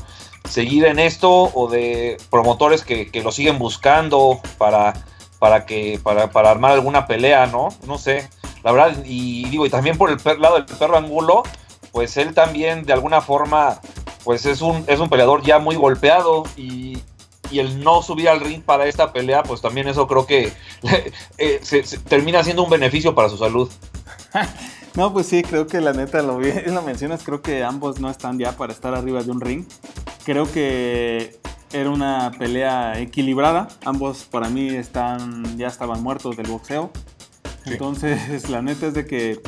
[0.48, 4.94] seguir en esto o de promotores que, lo siguen buscando para,
[5.40, 7.70] para, que, para, armar alguna pelea, ¿no?
[7.88, 8.30] No sé.
[8.64, 11.42] La verdad, y digo, y también por el lado del perro Angulo,
[11.92, 13.82] pues él también de alguna forma,
[14.24, 17.00] pues es un, es un peleador ya muy golpeado y,
[17.52, 20.54] el no subir al ring para esta pelea, pues también eso creo que
[21.40, 21.62] eh,
[22.08, 23.72] termina siendo un beneficio para su salud.
[24.96, 28.38] No, pues sí, creo que la neta lo, lo mencionas, creo que ambos no están
[28.38, 29.66] ya para estar arriba de un ring.
[30.24, 31.40] Creo que
[31.74, 33.68] era una pelea equilibrada.
[33.84, 36.92] Ambos para mí están, ya estaban muertos del boxeo.
[37.66, 39.42] Entonces, la neta es de que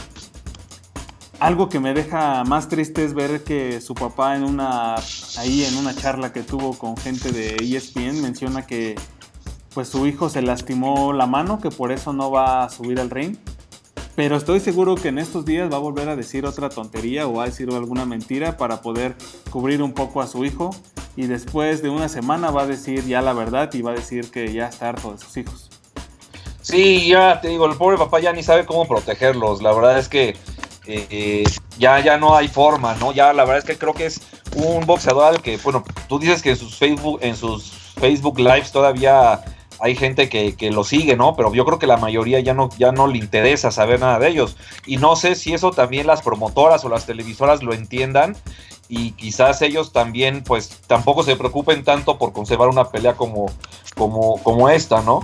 [1.40, 4.96] algo que me deja más triste es ver que su papá en una
[5.38, 8.96] ahí en una charla que tuvo con gente de ESPN menciona que
[9.74, 13.10] pues su hijo se lastimó la mano, que por eso no va a subir al
[13.10, 13.38] ring.
[14.16, 17.42] Pero estoy seguro que en estos días va a volver a decir otra tontería o
[17.42, 19.16] a decir alguna mentira para poder
[19.50, 20.70] cubrir un poco a su hijo.
[21.18, 24.32] Y después de una semana va a decir ya la verdad y va a decir
[24.32, 25.70] que ya está harto de sus hijos.
[26.62, 29.62] Sí, ya te digo, el pobre papá ya ni sabe cómo protegerlos.
[29.62, 30.36] La verdad es que
[30.88, 31.44] eh,
[31.78, 33.12] ya, ya no hay forma, ¿no?
[33.12, 34.22] Ya la verdad es que creo que es
[34.56, 39.44] un boxeador que, bueno, tú dices que en sus Facebook, en sus Facebook Lives todavía
[39.80, 41.36] hay gente que, lo sigue, ¿no?
[41.36, 44.30] Pero yo creo que la mayoría ya no, ya no le interesa saber nada de
[44.30, 44.58] ellos.
[44.86, 48.36] Y no sé si eso también las promotoras o las televisoras lo entiendan
[48.88, 53.48] y quizás ellos también, pues, tampoco se preocupen tanto por conservar una pelea como,
[53.96, 55.22] como, como esta, ¿no?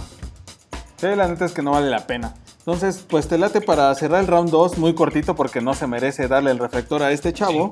[0.97, 2.35] Sí, la neta es que no vale la pena.
[2.59, 6.27] Entonces, pues te late para cerrar el round 2 muy cortito porque no se merece
[6.27, 7.71] darle el reflector a este chavo.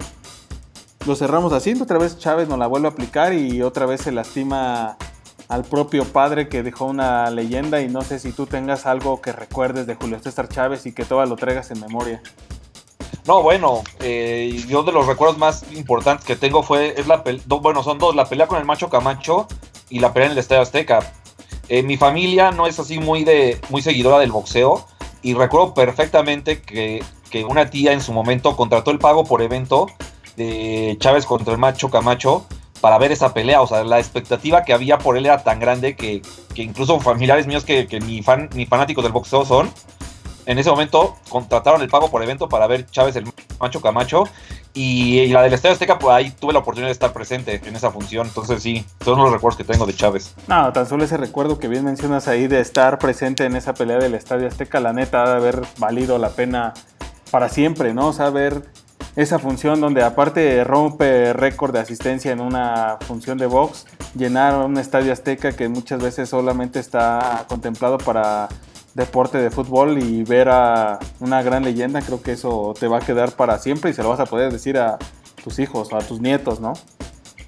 [1.05, 4.11] Lo cerramos así, otra vez Chávez nos la vuelve a aplicar y otra vez se
[4.11, 4.97] lastima
[5.49, 9.31] al propio padre que dejó una leyenda y no sé si tú tengas algo que
[9.31, 12.21] recuerdes de Julio César Chávez y que todo lo traigas en memoria.
[13.25, 17.83] No, bueno, eh, yo de los recuerdos más importantes que tengo fue, es la bueno,
[17.83, 19.47] son dos, la pelea con el macho Camacho
[19.89, 21.13] y la pelea en el Estadio Azteca.
[21.67, 24.85] Eh, mi familia no es así muy, de, muy seguidora del boxeo
[25.23, 29.87] y recuerdo perfectamente que, que una tía en su momento contrató el pago por evento
[30.35, 32.45] de Chávez contra el macho Camacho
[32.81, 33.61] para ver esa pelea.
[33.61, 36.21] O sea, la expectativa que había por él era tan grande que,
[36.55, 39.71] incluso familiares míos que, ni, fan, ni fanáticos del boxeo son,
[40.45, 44.23] en ese momento contrataron el pago por evento para ver Chávez el Macho Camacho.
[44.73, 47.91] Y, la del Estadio Azteca, pues ahí tuve la oportunidad de estar presente en esa
[47.91, 48.27] función.
[48.27, 50.35] Entonces, sí, son los recuerdos que tengo de Chávez.
[50.47, 53.97] No, tan solo ese recuerdo que bien mencionas ahí de estar presente en esa pelea
[53.97, 56.73] del Estadio Azteca, la neta, ha de haber valido la pena
[57.29, 58.07] para siempre, ¿no?
[58.07, 58.63] O sea, ver
[59.15, 64.77] esa función donde aparte rompe récord de asistencia en una función de box, llenar un
[64.77, 68.47] estadio azteca que muchas veces solamente está contemplado para
[68.93, 73.01] deporte de fútbol y ver a una gran leyenda, creo que eso te va a
[73.01, 74.97] quedar para siempre y se lo vas a poder decir a
[75.43, 76.73] tus hijos a tus nietos, ¿no?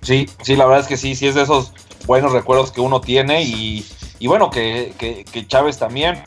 [0.02, 1.74] Sí, sí, la verdad es que sí, sí es de esos
[2.06, 3.86] buenos recuerdos que uno tiene y,
[4.26, 4.94] bueno, que,
[5.32, 6.24] que Chávez también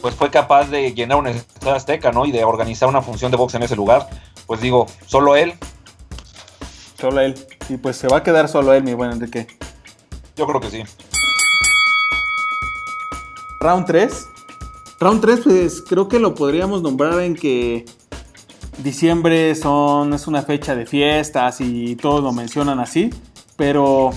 [0.00, 2.26] pues fue capaz de llenar un estadio azteca, ¿no?
[2.26, 4.08] Y de organizar una función de box en ese lugar
[4.50, 5.52] pues digo, solo él.
[7.00, 7.36] Solo él.
[7.68, 9.46] Y pues se va a quedar solo él, mi buen Enrique.
[10.34, 10.82] Yo creo que sí.
[13.60, 14.26] Round 3.
[14.98, 17.84] Round 3, pues creo que lo podríamos nombrar en que
[18.78, 23.10] diciembre son, es una fecha de fiestas y todos lo mencionan así.
[23.56, 24.10] Pero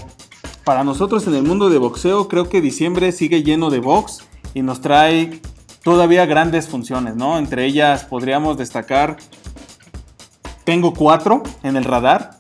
[0.64, 4.24] para nosotros en el mundo de boxeo, creo que diciembre sigue lleno de box
[4.56, 5.42] y nos trae
[5.84, 7.38] todavía grandes funciones, ¿no?
[7.38, 9.18] Entre ellas podríamos destacar
[10.64, 12.38] tengo cuatro en el radar.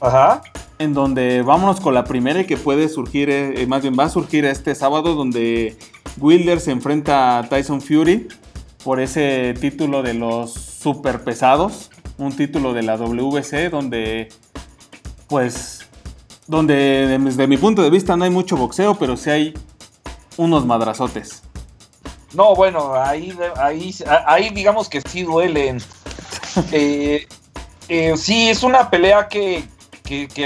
[0.00, 0.42] Ajá.
[0.78, 4.04] En donde vámonos con la primera y que puede surgir, eh, eh, más bien va
[4.04, 5.76] a surgir este sábado, donde
[6.18, 8.28] Wilder se enfrenta a Tyson Fury
[8.82, 14.28] por ese título de los super pesados, un título de la WC, donde,
[15.28, 15.88] pues,
[16.46, 19.54] donde desde mi punto de vista no hay mucho boxeo, pero sí hay
[20.36, 21.42] unos madrazotes.
[22.34, 23.94] No, bueno, ahí, ahí,
[24.26, 25.80] ahí digamos que sí duelen.
[26.72, 27.26] eh,
[27.88, 29.64] eh, sí, es una pelea que,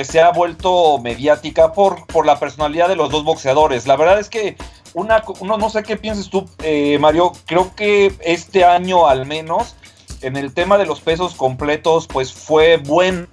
[0.04, 3.86] se ha vuelto mediática por, por la personalidad de los dos boxeadores.
[3.86, 4.56] La verdad es que
[4.94, 9.74] una, uno, no sé qué piensas tú, eh, Mario, creo que este año al menos
[10.22, 13.28] en el tema de los pesos completos, pues fue bueno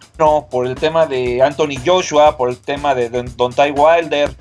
[0.50, 4.36] por el tema de Anthony Joshua, por el tema de Don, Ty Wilder,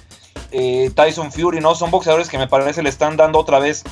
[0.51, 1.75] eh, Tyson Fury, ¿no?
[1.75, 3.85] Son boxeadores que me parece le están dando otra vez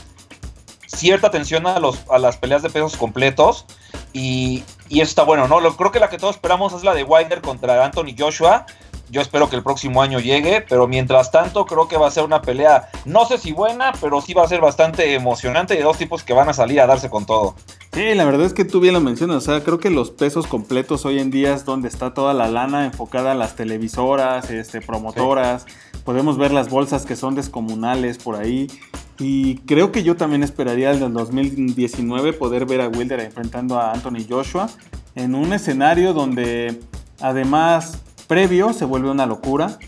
[0.87, 3.65] cierta atención a, los, a las peleas de pesos completos.
[4.13, 5.61] Y, y eso está bueno, ¿no?
[5.61, 8.67] Lo, creo que la que todos esperamos es la de Wilder contra Anthony Joshua.
[9.11, 12.25] Yo espero que el próximo año llegue, pero mientras tanto creo que va a ser
[12.25, 15.99] una pelea, no sé si buena, pero sí va a ser bastante emocionante de dos
[15.99, 17.55] tipos que van a salir a darse con todo.
[17.93, 20.47] Sí, la verdad es que tú bien lo mencionas, o sea, creo que los pesos
[20.47, 24.81] completos hoy en día es donde está toda la lana enfocada en las televisoras, este,
[24.81, 25.67] promotoras,
[26.03, 28.69] podemos ver las bolsas que son descomunales por ahí.
[29.25, 33.93] Y creo que yo también esperaría el del 2019 poder ver a Wilder enfrentando a
[33.93, 34.69] Anthony Joshua
[35.15, 36.81] en un escenario donde
[37.21, 39.79] además previo se vuelve una locura.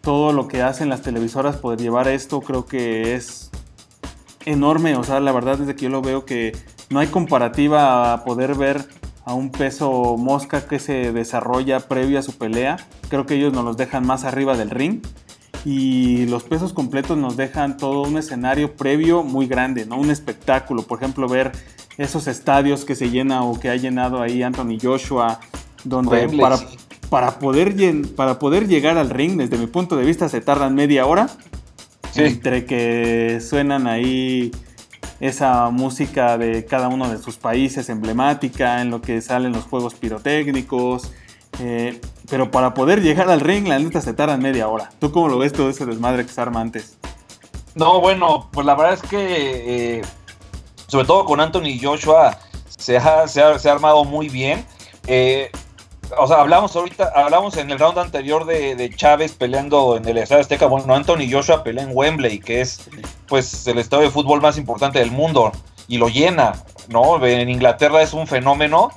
[0.00, 3.50] Todo lo que hacen las televisoras poder llevar esto creo que es
[4.46, 4.96] enorme.
[4.96, 6.56] O sea, la verdad es que yo lo veo que
[6.88, 8.82] no hay comparativa a poder ver
[9.26, 12.78] a un peso mosca que se desarrolla previo a su pelea.
[13.10, 15.02] Creo que ellos nos los dejan más arriba del ring.
[15.64, 19.96] Y los pesos completos nos dejan todo un escenario previo muy grande, ¿no?
[19.96, 20.82] Un espectáculo.
[20.82, 21.52] Por ejemplo, ver
[21.98, 25.38] esos estadios que se llena o que ha llenado ahí Anthony Joshua,
[25.84, 26.58] donde para,
[27.10, 27.74] para, poder
[28.16, 31.28] para poder llegar al ring, desde mi punto de vista, se tardan media hora.
[32.14, 34.50] Entre que suenan ahí
[35.18, 39.94] esa música de cada uno de sus países emblemática, en lo que salen los juegos
[39.94, 41.12] pirotécnicos.
[41.60, 44.90] Eh, pero para poder llegar al ring, la neta se tardan media hora.
[44.98, 46.96] ¿Tú cómo lo ves todo ese desmadre que se arma antes?
[47.74, 50.02] No, bueno, pues la verdad es que, eh,
[50.86, 52.38] sobre todo con Anthony Joshua,
[52.76, 54.66] se ha, se ha, armado muy bien.
[55.06, 55.50] Eh,
[56.18, 60.42] o sea, hablamos ahorita, hablamos en el round anterior de, Chávez peleando en el Estadio
[60.42, 60.66] Azteca.
[60.66, 62.90] Bueno, Anthony Joshua pelea en Wembley, que es
[63.26, 65.52] pues el estadio de fútbol más importante del mundo
[65.88, 66.52] y lo llena,
[66.88, 67.24] ¿no?
[67.24, 68.90] En Inglaterra es un fenómeno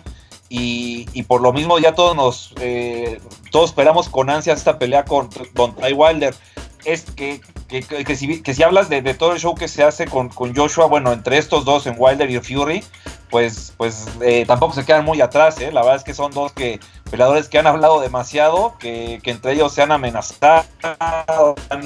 [0.49, 3.19] y, por lo mismo ya todos nos eh,
[3.51, 6.35] todos esperamos con ansias esta pelea con, con Ty Wilder.
[6.83, 10.85] Es que, que, si, hablas de, todo el show que se hace con, con Joshua,
[10.85, 12.83] bueno, entre estos dos, en Wilder y Fury,
[13.31, 15.71] pues, pues eh, tampoco se quedan muy atrás, ¿eh?
[15.71, 16.79] La verdad es que son dos que,
[17.09, 20.65] peleadores que han hablado demasiado, que, entre ellos se han amenazado,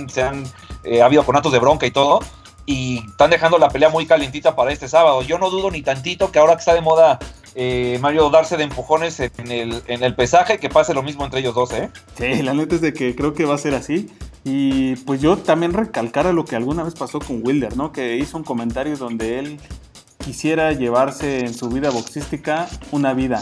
[0.09, 0.43] se han
[0.83, 2.19] eh, habido conatos de bronca y todo,
[2.69, 5.23] y están dejando la pelea muy calientita para este sábado.
[5.23, 7.17] Yo no dudo ni tantito que ahora que está de moda
[7.55, 11.39] eh, Mario darse de empujones en el, en el pesaje, que pase lo mismo entre
[11.39, 11.89] ellos dos, ¿eh?
[12.15, 14.11] Sí, la neta es de que creo que va a ser así.
[14.43, 17.91] Y pues yo también recalcara lo que alguna vez pasó con Wilder, ¿no?
[17.91, 19.59] Que hizo un comentario donde él
[20.23, 23.41] quisiera llevarse en su vida boxística una vida.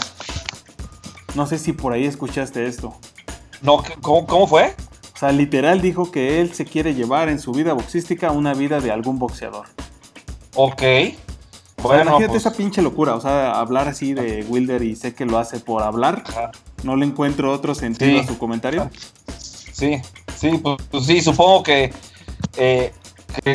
[1.35, 2.95] No sé si por ahí escuchaste esto.
[3.61, 4.73] No, ¿cómo, fue?
[5.17, 8.81] O sea, literal dijo que él se quiere llevar en su vida boxística una vida
[8.81, 9.65] de algún boxeador.
[10.53, 10.83] Ok.
[11.81, 15.25] Bueno, imagínate pues esa pinche locura, o sea, hablar así de Wilder y sé que
[15.25, 16.23] lo hace por hablar.
[16.83, 18.91] No le encuentro otro sentido a su comentario.
[19.39, 19.99] Sí,
[20.35, 21.91] sí, pues, pues sí, supongo que,
[22.57, 22.93] eh,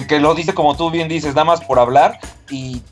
[0.09, 2.19] que, lo dice como tú bien dices, nada más por hablar.
[2.51, 2.83] Y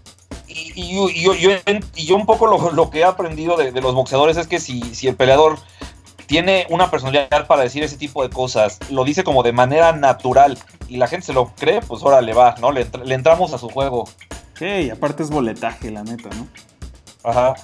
[0.47, 4.81] y, yo, yo, un poco lo, que he aprendido de, los boxeadores es que si,
[4.95, 5.59] si el peleador
[6.31, 10.57] tiene una personalidad para decir ese tipo de cosas, lo dice como de manera natural
[10.89, 12.71] y la gente se lo cree, pues ahora le va, ¿no?
[12.71, 14.09] Le, entramos a su juego.
[14.57, 16.47] Sí, y aparte es boletaje, la neta, ¿no?
[17.29, 17.55] Ajá.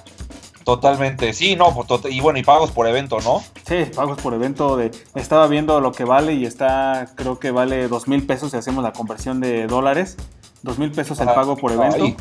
[0.65, 3.41] Totalmente, sí, no, pues, y bueno, y pagos por evento, ¿no?
[3.65, 7.87] Sí, pagos por evento de, estaba viendo lo que vale y está, creo que vale
[7.87, 10.17] dos mil pesos si hacemos la conversión de dólares,
[10.61, 12.17] dos mil pesos el pago por evento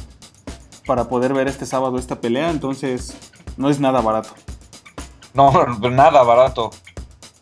[0.87, 3.17] para poder ver este sábado esta pelea, entonces
[3.57, 4.33] no es nada barato.
[5.37, 5.53] No,
[5.91, 6.71] nada barato.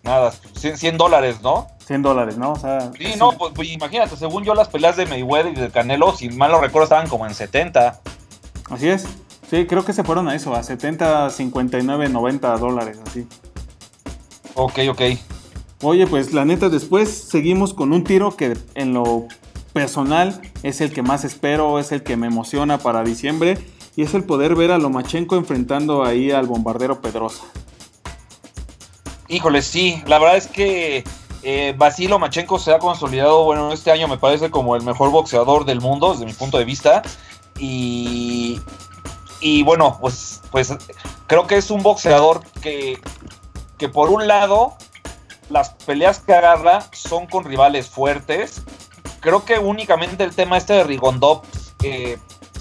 [0.03, 1.69] Nada, 100 dólares, ¿no?
[1.87, 2.53] 100 dólares, ¿no?
[2.53, 5.71] O sea, sí, no, pues, pues, imagínate, según yo las peleas de Mayweather y de
[5.71, 8.01] Canelo, si mal lo recuerdo, estaban como en 70.
[8.71, 9.07] Así es.
[9.49, 13.27] Sí, creo que se fueron a eso, a 70, 59, 90 dólares, así.
[14.55, 15.01] Ok, ok.
[15.83, 19.27] Oye, pues la neta, después seguimos con un tiro que en lo
[19.73, 23.59] personal es el que más espero, es el que me emociona para diciembre
[23.97, 27.45] y es el poder ver a Lomachenko enfrentando ahí al bombardero Pedrosa.
[29.29, 31.05] Híjole, sí, la verdad es que
[31.43, 35.65] eh, Basil Lomachenko se ha consolidado, bueno, este año me parece como el mejor boxeador
[35.65, 37.03] del mundo desde mi punto de vista
[37.59, 38.61] y,
[39.41, 40.75] y bueno, pues, pues
[41.27, 42.99] creo que es un boxeador que,
[43.79, 44.77] que por un lado
[45.51, 48.63] las peleas que agarra son con rivales fuertes,
[49.21, 51.45] creo que únicamente el tema este de Rigondop,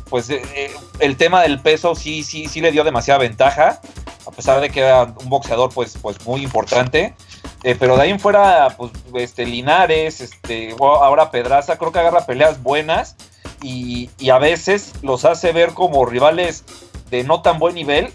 [0.09, 3.81] pues eh, eh, el tema del peso sí, sí, sí le dio demasiada ventaja,
[4.25, 7.15] a pesar de que era un boxeador pues, pues muy importante.
[7.63, 12.25] Eh, pero de ahí en fuera, pues, este, Linares, este, ahora Pedraza, creo que agarra
[12.25, 13.15] peleas buenas
[13.61, 16.65] y, a veces los hace ver como rivales
[17.09, 18.13] de no tan buen nivel,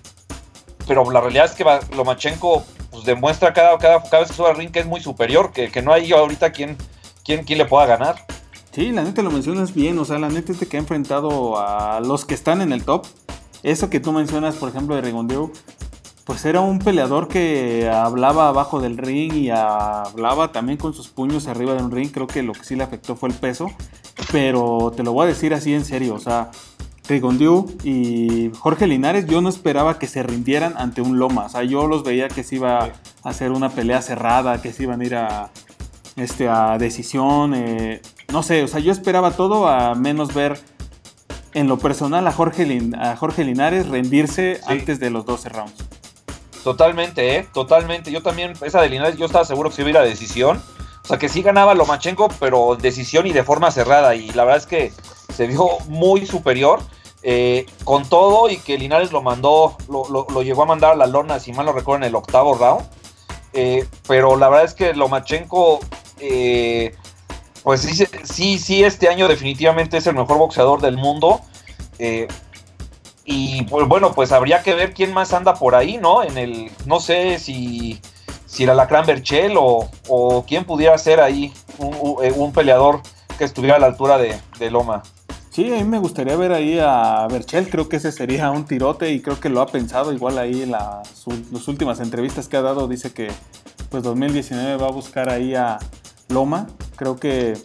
[0.86, 1.64] pero la realidad es que
[1.96, 5.52] Lomachenko pues, demuestra cada, cada, cada vez que sube al ring que es muy superior,
[5.52, 6.76] que, que no hay ahorita quien,
[7.24, 8.26] quien, quien le pueda ganar.
[8.72, 11.58] Sí, la neta lo mencionas bien, o sea, la neta es de que ha enfrentado
[11.58, 13.06] a los que están en el top.
[13.62, 15.52] Eso que tú mencionas, por ejemplo, de Rigondeu,
[16.28, 21.46] pues era un peleador que hablaba abajo del ring y hablaba también con sus puños
[21.46, 22.10] arriba del ring.
[22.12, 23.70] Creo que lo que sí le afectó fue el peso,
[24.30, 26.50] pero te lo voy a decir así en serio, o sea,
[27.08, 31.46] Rigondeu y Jorge Linares, yo no esperaba que se rindieran ante un Loma.
[31.46, 34.82] O sea, yo los veía que se iba a hacer una pelea cerrada, que se
[34.82, 35.48] iban a ir a,
[36.16, 37.54] este, a decisión.
[37.54, 38.02] Eh,
[38.34, 40.60] no sé, o sea, yo esperaba todo a menos ver
[41.54, 45.88] en lo personal a Jorge, a Jorge Linares rendirse antes de los 12 rounds.
[46.64, 47.48] Totalmente, ¿eh?
[47.52, 48.10] Totalmente.
[48.10, 50.62] Yo también, esa de Linares, yo estaba seguro que se iba a decisión.
[51.02, 54.14] O sea, que sí ganaba Lomachenko, pero decisión y de forma cerrada.
[54.14, 54.92] Y la verdad es que
[55.34, 56.80] se vio muy superior.
[57.22, 61.40] eh, con todo y que Linares lo mandó, lo, llegó a mandar a la lona,
[61.40, 62.88] si mal no recuerdo, en el octavo round.
[63.52, 65.80] Eh, pero la verdad es que Lomachenko,
[66.20, 66.94] eh,
[67.64, 71.40] pues sí, sí, sí, este año definitivamente es el mejor boxeador del mundo.
[73.30, 76.22] Y pues bueno, pues habría que ver quién más anda por ahí, ¿no?
[76.22, 78.00] En el, no sé si,
[78.46, 83.02] si la Lacran Berchel o, o quién pudiera ser ahí un, peleador
[83.36, 85.02] que estuviera a la altura de, de Loma.
[85.50, 89.12] Sí, a mí me gustaría ver ahí a Berchel, creo que ese sería un tirote
[89.12, 91.26] y creo que lo ha pensado igual ahí en las,
[91.66, 93.28] últimas entrevistas que ha dado, dice que
[93.90, 95.78] pues 2019 va a buscar ahí a
[96.30, 97.58] Loma, creo que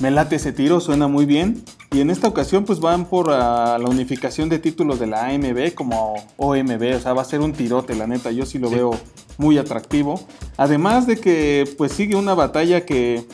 [0.00, 1.62] me late ese tiro, suena muy bien.
[1.92, 5.74] Y en esta ocasión pues van por ah, la unificación de títulos de la AMB
[5.74, 8.92] como OMB, o sea, va a ser un tirote, la neta, yo sí lo veo
[9.38, 10.20] muy atractivo.
[10.56, 13.26] Además de que pues sigue una batalla que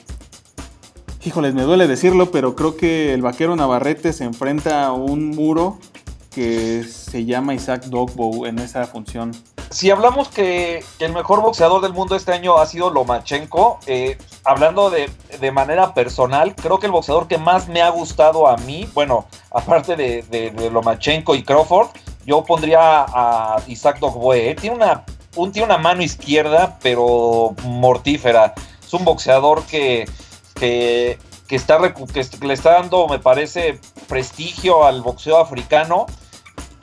[1.27, 5.79] híjoles, me duele decirlo, pero creo que el vaquero Navarrete se enfrenta a un muro
[6.33, 9.33] que se llama Isaac Dogbow en esa función.
[9.77, 14.89] Si hablamos que, el mejor boxeador del mundo este año ha sido Lomachenko, eh, hablando
[14.89, 15.11] de,
[15.53, 19.95] manera personal, creo que el boxeador que más me ha gustado a mí, bueno, aparte
[19.95, 21.89] de, Lomachenko y Crawford,
[22.25, 24.55] yo pondría a Isaac Dogboe.
[24.55, 28.55] Tiene, una, un, tiene una mano izquierda, pero mortífera.
[28.83, 30.07] Es un boxeador que
[30.55, 31.19] que,
[31.51, 36.07] está, que le está dando, me parece, prestigio al boxeo africano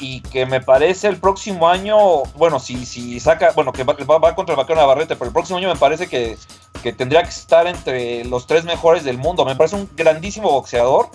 [0.03, 4.53] y que me parece el próximo año, bueno, si, si saca, bueno, que va, contra
[4.53, 6.37] el vaquero Navarrete, pero el próximo año me parece que,
[6.97, 9.45] tendría que estar entre los tres mejores del mundo.
[9.45, 11.07] Me parece un grandísimo boxeador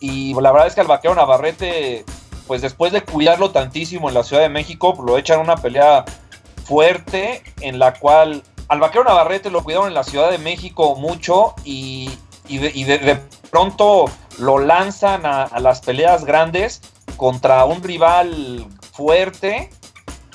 [0.00, 2.04] y la verdad es que al vaquero Navarrete,
[2.46, 6.04] pues después de cuidarlo tantísimo en la Ciudad de México, lo echan una pelea
[6.66, 11.54] fuerte en la cual al vaquero Navarrete lo cuidaron en la Ciudad de México mucho
[11.64, 12.10] y,
[12.50, 13.18] de,
[13.50, 16.82] pronto lo lanzan a, las peleas grandes
[17.16, 19.70] contra un rival fuerte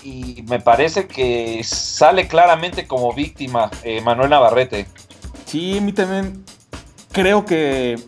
[0.03, 4.87] y me parece que sale claramente como víctima eh, Manuel Navarrete.
[5.45, 6.43] Sí, a mí también
[7.11, 7.99] creo que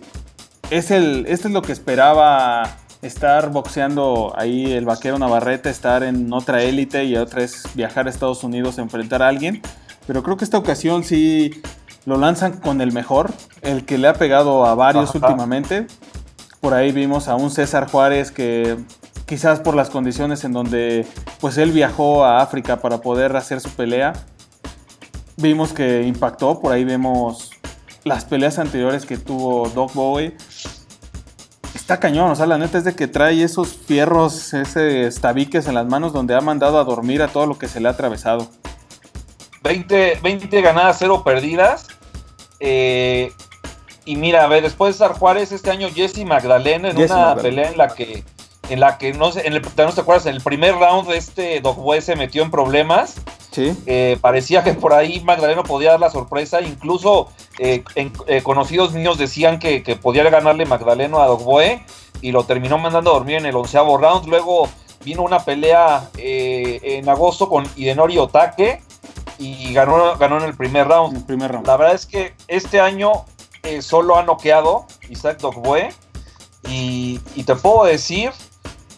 [0.69, 6.31] es el, esto es lo que esperaba estar boxeando ahí el vaquero Navarrete, estar en
[6.31, 9.62] otra élite y otra es viajar a Estados Unidos a enfrentar a alguien.
[10.07, 11.62] Pero creo que esta ocasión sí
[12.05, 13.31] lo lanzan con el mejor,
[13.62, 15.88] el que le ha pegado a varios últimamente.
[16.63, 18.78] Por ahí vimos a un César Juárez que
[19.26, 21.06] quizás por las condiciones en donde
[21.41, 24.13] pues él viajó a África para poder hacer su pelea,
[25.36, 26.62] vimos que impactó.
[26.62, 27.49] Por ahí vemos
[28.06, 30.38] las peleas anteriores que tuvo Doc Bowie.
[31.76, 35.73] Está cañón, o sea, la neta es de que trae esos fierros, ese tabiques en
[35.73, 38.47] las manos donde ha mandado a dormir a todo lo que se le ha atravesado.
[39.63, 41.88] 20, 20 ganadas, 0 perdidas.
[42.62, 43.34] Eh,
[44.06, 47.70] y mira, a ver, después de Sar Juárez, este año Jesse Magdalena en una pelea
[47.70, 48.24] en la que,
[48.70, 51.62] en la que no sé, en el, no te acuerdas, en el primer round este
[51.62, 53.16] Dogboe se metió en problemas.
[53.52, 53.76] Sí.
[53.86, 56.62] Eh, parecía que por ahí Magdaleno podía dar la sorpresa.
[56.62, 57.84] Incluso eh,
[58.44, 61.84] conocidos míos decían que, podía ganarle Magdaleno a Dogboe
[62.22, 64.28] y lo terminó mandando a dormir en el onceavo round.
[64.28, 64.68] Luego
[65.06, 68.82] vino una pelea en agosto con Idenori Otake
[69.38, 71.68] y ganó, ganó en el primer round.
[71.68, 73.26] La verdad es que este año
[73.63, 75.89] eh, solo ha noqueado Isaac Dogboe
[76.69, 78.32] y, y, te puedo decir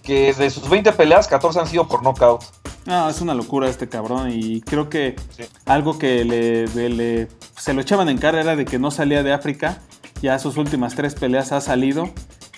[0.04, 2.44] que de sus 20 peleas, 14 han sido por knockout.
[2.86, 5.16] No, es una locura este cabrón y creo que
[5.66, 7.28] algo que le,
[7.60, 9.82] se lo echaban en cara era de que no salía de África.
[10.22, 12.10] Ya sus últimas tres peleas ha salido.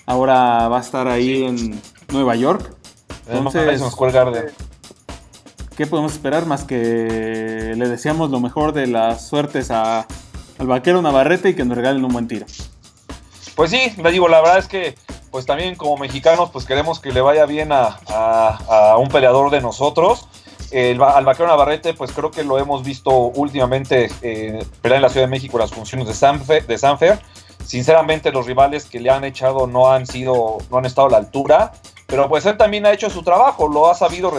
[0.04, 1.80] Ahora va a estar ahí en
[2.12, 2.74] Nueva York.
[3.26, 3.82] Entonces,
[5.76, 10.06] ¿qué podemos esperar más que le deseamos lo mejor de las suertes a,
[10.58, 12.46] al vaquero Navarrete y que nos regalen un buen tiro?
[13.54, 14.94] Pues sí, le digo, la verdad es que
[15.30, 20.28] pues también como mexicanos pues queremos que le vaya bien a, un peleador de nosotros.
[20.72, 25.26] Al vaquero Navarrete pues creo que lo hemos visto últimamente eh, pelear en la Ciudad
[25.26, 27.18] de México las funciones de Sanfer, de Sanfer.
[27.64, 31.16] Sinceramente los rivales que le han echado no han sido, no han estado a la
[31.18, 31.72] altura,
[32.06, 34.32] pero pues él también ha hecho su trabajo, lo ha sabido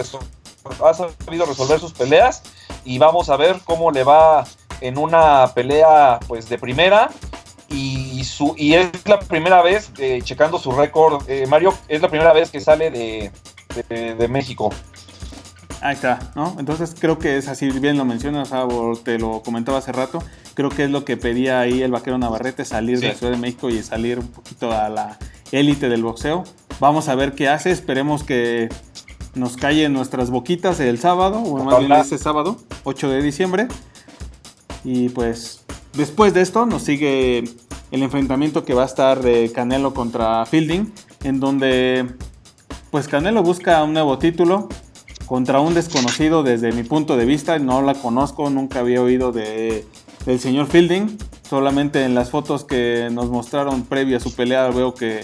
[0.83, 2.43] ha sabido resolver sus peleas
[2.83, 4.45] y vamos a ver cómo le va
[4.81, 7.09] en una pelea pues de primera
[7.69, 12.09] y, su, y es la primera vez, eh, checando su récord, eh, Mario, es la
[12.09, 13.31] primera vez que sale de,
[13.89, 14.71] de, México.
[15.81, 16.55] Ahí está, ¿no?
[16.57, 18.51] Entonces creo que es así, bien lo mencionas,
[19.03, 20.21] te lo comentaba hace rato,
[20.55, 23.37] creo que es lo que pedía ahí el vaquero Navarrete, salir de la Ciudad de
[23.37, 25.17] México y salir un poquito a la
[25.51, 26.43] élite del boxeo.
[26.79, 28.69] Vamos a ver qué hace, esperemos que
[29.35, 33.67] nos cae en nuestras boquitas el sábado, o más bien este sábado, 8 de diciembre.
[34.91, 35.63] Y pues
[35.93, 37.43] después de esto nos sigue
[37.91, 40.91] el enfrentamiento que va a estar de Canelo contra Fielding,
[41.23, 42.07] en donde
[42.89, 44.67] pues Canelo busca un nuevo título
[45.27, 47.59] contra un desconocido desde mi punto de vista.
[47.59, 49.85] No la conozco, nunca había oído de,
[50.25, 51.19] del señor Fielding.
[51.47, 55.21] Solamente en las fotos que nos mostraron previa a su pelea veo que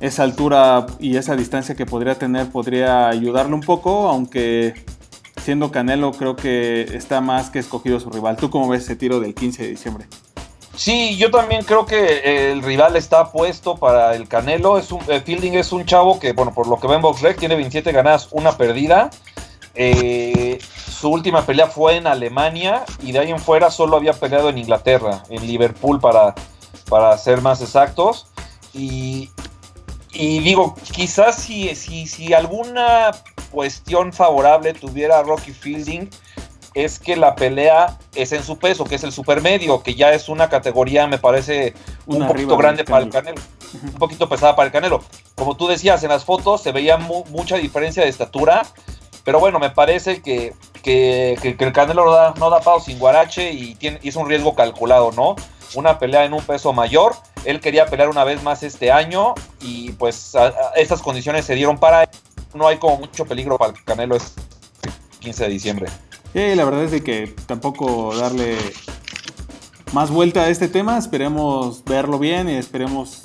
[0.00, 4.72] esa altura y esa distancia que podría tener podría ayudarle un poco, aunque
[5.46, 8.36] siendo Canelo creo que está más que escogido su rival.
[8.36, 10.06] ¿Tú cómo ves ese tiro del 15 de diciembre?
[10.74, 14.76] Sí, yo también creo que el rival está puesto para el Canelo.
[14.76, 17.54] Es un, Fielding es un chavo que, bueno, por lo que va en BoxRec, tiene
[17.54, 19.08] 27 ganadas, una perdida.
[19.76, 20.58] Eh,
[20.90, 24.58] su última pelea fue en Alemania y de ahí en fuera solo había peleado en
[24.58, 26.34] Inglaterra, en Liverpool para,
[26.88, 28.26] para ser más exactos.
[28.74, 29.30] Y,
[30.12, 33.12] y digo, quizás si, si, si alguna
[33.56, 36.10] cuestión favorable tuviera Rocky Fielding,
[36.74, 40.28] es que la pelea es en su peso, que es el supermedio, que ya es
[40.28, 41.72] una categoría, me parece,
[42.04, 43.40] un poquito grande para el Canelo.
[43.82, 45.02] Un poquito pesada para el Canelo.
[45.36, 48.66] Como tú decías, en las fotos se veía mucha diferencia de estatura,
[49.24, 50.52] pero bueno, me parece que,
[50.84, 54.54] el Canelo no da, no da pao sin guarache y, tiene, y es un riesgo
[54.54, 55.34] calculado, ¿no?
[55.74, 57.16] Una pelea en un peso mayor.
[57.46, 60.34] Él quería pelear una vez más este año y pues
[60.74, 62.08] estas condiciones se dieron para él.
[62.56, 64.40] No hay como mucho peligro para el Canelo este
[65.20, 65.86] 15 de diciembre.
[66.32, 68.56] Sí, la verdad es de que tampoco darle
[69.92, 70.96] más vuelta a este tema.
[70.96, 73.24] Esperemos verlo bien y esperemos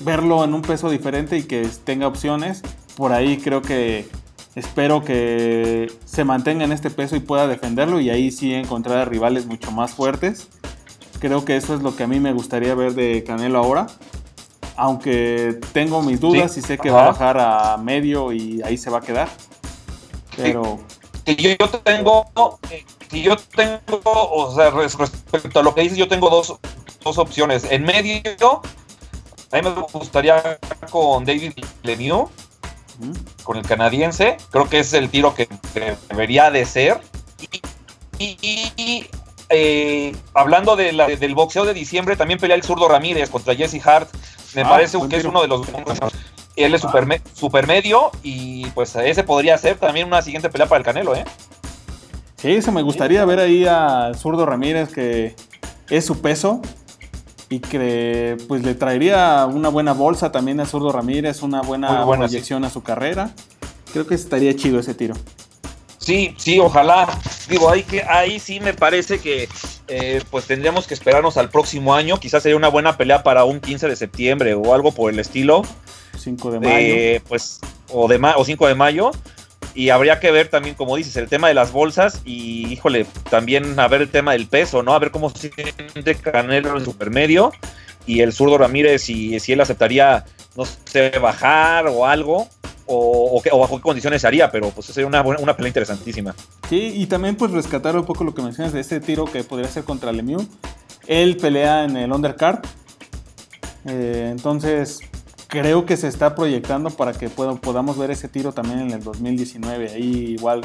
[0.00, 2.62] verlo en un peso diferente y que tenga opciones.
[2.96, 4.08] Por ahí creo que
[4.54, 9.44] espero que se mantenga en este peso y pueda defenderlo y ahí sí encontrar rivales
[9.44, 10.48] mucho más fuertes.
[11.20, 13.88] Creo que eso es lo que a mí me gustaría ver de Canelo ahora.
[14.76, 18.90] Aunque tengo mis dudas y sé que va a bajar a medio y ahí se
[18.90, 19.28] va a quedar.
[20.36, 20.80] Pero
[21.24, 22.58] que yo tengo,
[23.08, 26.58] que yo tengo, o sea, respecto a lo que dices, yo tengo dos,
[27.18, 27.64] opciones.
[27.70, 28.62] En medio,
[29.50, 30.58] a mí me gustaría
[30.90, 31.52] con David
[31.82, 32.28] Lemieux,
[33.42, 34.36] con el canadiense.
[34.50, 35.48] Creo que es el tiro que,
[36.08, 37.00] debería de ser.
[38.18, 39.06] Y,
[39.48, 44.08] eh, hablando de del boxeo de diciembre, también pelea el zurdo Ramírez contra Jesse Hart.
[44.54, 45.66] Me ah, parece que es uno de los
[46.56, 46.82] él es
[47.34, 51.24] super, medio y pues ese podría ser también una siguiente pelea para el Canelo, ¿eh?
[52.36, 55.34] Sí, eso me gustaría ver ahí al zurdo Ramírez que
[55.88, 56.60] es su peso
[57.48, 62.64] y que pues le traería una buena bolsa también al zurdo Ramírez, una buena, proyección
[62.64, 63.30] a su carrera.
[63.92, 65.14] Creo que estaría chido ese tiro.
[65.98, 67.06] Sí, sí, ojalá.
[67.48, 69.48] Digo, ahí, que, ahí sí me parece que
[69.88, 72.18] eh, pues tendríamos que esperarnos al próximo año.
[72.18, 75.62] Quizás sería una buena pelea para un 15 de septiembre o algo por el estilo.
[76.18, 77.24] 5 de mayo.
[77.28, 77.60] pues,
[77.90, 79.10] o, de o 5 de mayo.
[79.74, 83.78] Y habría que ver también, como dices, el tema de las bolsas y, híjole, también
[83.80, 84.92] a ver el tema del peso, ¿no?
[84.92, 87.52] A ver cómo se siente Canelo en supermedio
[88.06, 90.24] y el zurdo Ramírez, si, si él aceptaría,
[90.56, 92.48] no sé, bajar o algo,
[92.92, 96.34] o, o, bajo qué condiciones se haría, pero pues sería una, una pelea interesantísima.
[96.68, 99.68] Sí, y también pues rescatar un poco lo que mencionas de este tiro que podría
[99.68, 100.46] ser contra Lemieux.
[101.06, 102.60] Él pelea en el undercard,
[103.86, 105.00] eh, entonces
[105.48, 109.90] creo que se está proyectando para que podamos ver ese tiro también en el 2019.
[109.90, 110.62] Ahí igual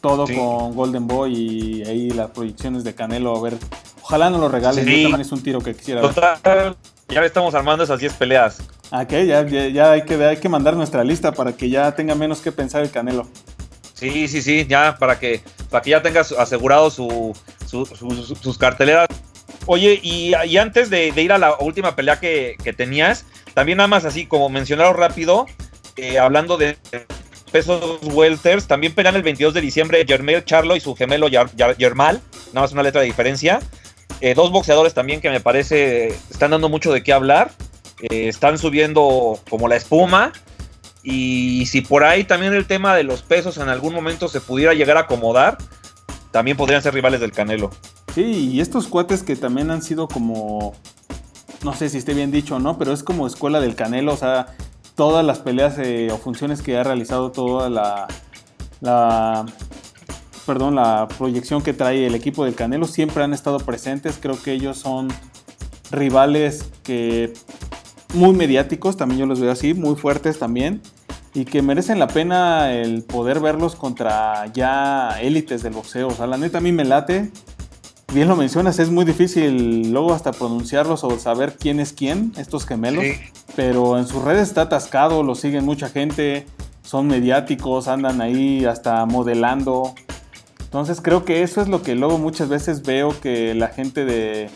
[0.00, 3.36] todo con Golden Boy y ahí las proyecciones de Canelo.
[3.36, 3.58] A ver,
[4.02, 4.84] ojalá no lo regalen.
[4.84, 6.76] también es un tiro que quisiera ver.
[7.08, 8.58] Ya le estamos armando esas 10 peleas.
[8.90, 12.40] Ok, ya, ya, hay, que, hay que mandar nuestra lista para que ya tenga menos
[12.40, 13.28] que pensar el Canelo.
[13.92, 17.36] Sí, sí, sí, ya para que, para que ya tengas asegurado su,
[17.66, 19.08] sus carteleras.
[19.66, 24.24] Oye, y, antes de, ir a la última pelea que, tenías, también nada más así
[24.24, 25.46] como mencionaron rápido,
[25.96, 26.78] eh, hablando de
[27.52, 32.22] pesos welters, también pelean el 22 de diciembre Jermel Charlo y su gemelo Yermal,
[32.52, 33.60] nada más una letra de diferencia.
[34.20, 37.50] Eh, dos boxeadores también que me parece están dando mucho de qué hablar.
[38.00, 40.32] Están subiendo como la espuma.
[41.02, 44.74] Y si por ahí también el tema de los pesos en algún momento se pudiera
[44.74, 45.58] llegar a acomodar,
[46.32, 47.70] también podrían ser rivales del Canelo.
[48.14, 50.74] Sí, y estos cuates que también han sido como
[51.62, 54.16] no sé si esté bien dicho o no, pero es como escuela del Canelo, o
[54.16, 54.46] sea,
[54.94, 58.06] todas las peleas eh, o funciones que ha realizado, toda la,
[58.80, 59.44] la,
[60.46, 64.18] perdón, la proyección que trae el equipo del Canelo siempre han estado presentes.
[64.20, 65.08] Creo que ellos son
[65.90, 67.32] rivales que
[68.14, 70.80] muy mediáticos, también yo los veo así, muy fuertes también
[71.34, 76.08] y que merecen la pena el poder verlos contra ya élites del boxeo.
[76.08, 77.30] O sea, la neta a mí me late
[78.12, 82.66] bien lo mencionas, es muy difícil luego hasta pronunciarlos o saber quién es quién, estos
[82.66, 83.04] gemelos.
[83.54, 86.46] Pero en sus redes está atascado, lo siguen mucha gente,
[86.82, 89.94] son mediáticos, andan ahí hasta modelando.
[90.60, 94.50] Entonces creo que eso es lo que luego muchas veces veo que la gente de,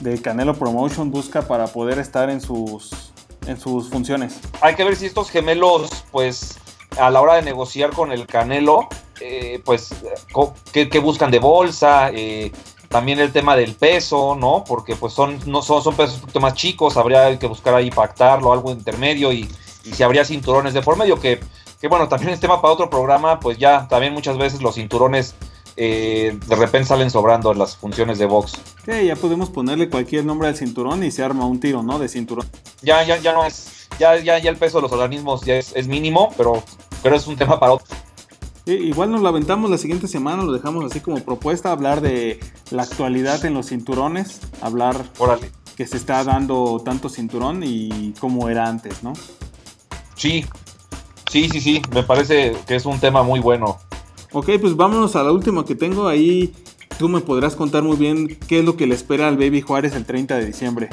[0.00, 3.12] de Canelo Promotion busca para poder estar en sus
[3.46, 4.38] en sus funciones.
[4.60, 6.58] Hay que ver si estos gemelos, pues,
[6.98, 8.88] a la hora de negociar con el Canelo,
[9.20, 9.90] eh, pues,
[10.72, 12.10] ¿qué, buscan de bolsa?
[12.12, 12.52] Eh,
[12.88, 14.64] también el tema del peso, ¿no?
[14.66, 17.90] Porque pues son, no son, son pesos un poquito más chicos, habría que buscar ahí
[17.90, 19.48] pactarlo, algo intermedio y,
[19.84, 21.38] y si habría cinturones de por medio, que,
[21.80, 25.36] que bueno, también es tema para otro programa, pues ya también muchas veces los cinturones
[25.76, 28.60] eh, de repente salen sobrando las funciones de box.
[28.84, 31.98] Sí, ya podemos ponerle cualquier nombre al cinturón y se arma un tiro, ¿no?
[31.98, 32.46] De cinturón.
[32.82, 35.74] Ya, ya, ya no es, ya, ya, ya el peso de los organismos ya es,
[35.74, 36.62] es mínimo, pero,
[37.02, 37.96] pero es un tema para otro
[38.66, 42.40] igual nos la aventamos la siguiente semana, lo dejamos así como propuesta, hablar de
[42.70, 45.50] la actualidad en los cinturones, hablar Órale.
[45.76, 49.12] que se está dando tanto cinturón y cómo era antes, ¿no?
[50.14, 50.44] Sí,
[51.30, 53.78] sí, sí, sí, me parece que es un tema muy bueno.
[54.32, 56.52] Ok, pues vámonos a la última que tengo ahí.
[56.98, 59.94] Tú me podrás contar muy bien qué es lo que le espera al Baby Juárez
[59.94, 60.88] el 30 de diciembre.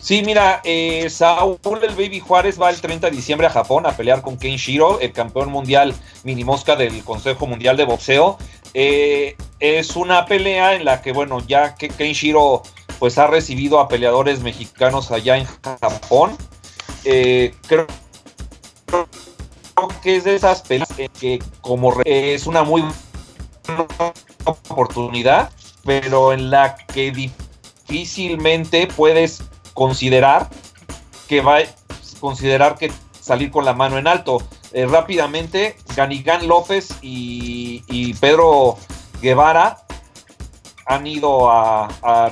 [0.00, 3.96] Sí, mira, eh, Saúl el Baby Juárez va el 30 de diciembre a Japón a
[3.96, 8.38] pelear con Ken Shiro, el campeón mundial mini mosca del Consejo Mundial de Boxeo.
[8.74, 12.62] Eh, es una pelea en la que, bueno, ya que Ken Shiro
[12.98, 16.36] pues ha recibido a peleadores mexicanos allá en Japón.
[17.04, 17.86] Eh, creo,
[20.02, 20.88] que es de esas peleas
[21.20, 22.82] que como es una muy
[23.66, 23.86] buena
[24.44, 25.50] oportunidad,
[25.84, 29.42] pero en la que difícilmente puedes
[29.74, 30.48] considerar
[31.28, 31.58] que va
[32.20, 34.42] considerar que salir con la mano en alto.
[34.72, 38.76] Eh, rápidamente, Ganigán López y, Pedro
[39.20, 39.78] Guevara
[40.88, 42.30] han ido a, a,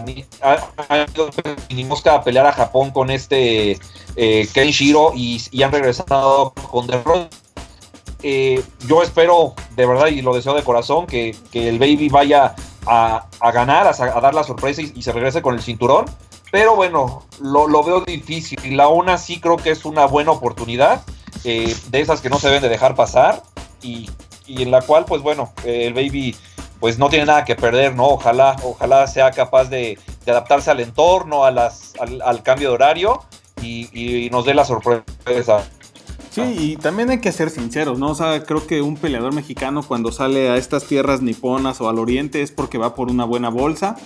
[0.88, 3.78] a, pelear a Japón con este
[4.16, 7.28] eh, Kenshiro y, han regresado con derrota.
[8.22, 12.54] Eh, yo espero de verdad y lo deseo de corazón que, el Baby vaya
[12.86, 16.06] a, ganar, a, dar la sorpresa y, se regrese con el cinturón.
[16.50, 18.58] Pero bueno, lo, veo difícil.
[18.64, 21.02] Y la aún así creo que es una buena oportunidad.
[21.44, 23.42] Eh, de esas que no se deben de dejar pasar.
[23.82, 24.08] Y,
[24.48, 26.34] en la cual, pues bueno, el baby
[26.80, 28.06] pues no tiene nada que perder, ¿no?
[28.08, 33.22] Ojalá, ojalá sea capaz de, adaptarse al entorno, a las, al, cambio de horario
[33.62, 35.64] y, nos dé la sorpresa.
[36.30, 38.10] Sí, y también hay que ser sinceros, ¿no?
[38.10, 41.98] O sea, creo que un peleador mexicano cuando sale a estas tierras niponas o al
[41.98, 43.96] oriente es porque va por una buena bolsa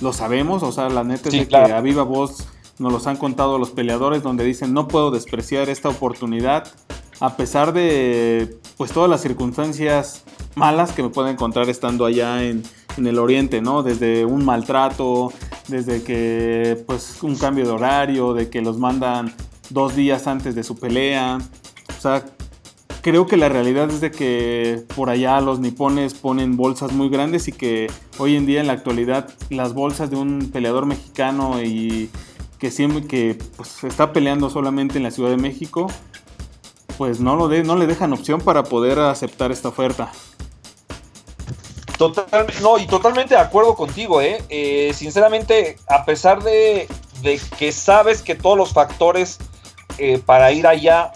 [0.00, 2.46] lo sabemos, o sea, la neta es que a viva voz
[2.78, 6.68] nos los han contado los peleadores donde dicen no puedo despreciar esta oportunidad
[7.20, 12.62] a pesar de pues todas las circunstancias malas que me puedo encontrar estando allá en,
[12.96, 13.82] en, el oriente, ¿no?
[13.82, 15.32] Desde un maltrato,
[15.68, 19.34] desde que pues un cambio de horario, de que los mandan
[19.70, 21.38] dos días antes de su pelea,
[21.96, 22.24] o sea,
[23.02, 27.48] creo que la realidad es de que por allá los nipones ponen bolsas muy grandes
[27.48, 32.10] y que hoy en día en la actualidad las bolsas de un peleador mexicano y
[32.58, 35.88] que siempre que pues, está peleando solamente en la Ciudad de México,
[36.98, 40.10] pues no, lo de, no le dejan opción para poder aceptar esta oferta.
[41.96, 44.42] Totalmente, no, y totalmente de acuerdo contigo, ¿eh?
[44.48, 46.88] eh sinceramente, a pesar de,
[47.56, 49.38] que sabes que todos los factores
[49.98, 51.12] eh, para ir allá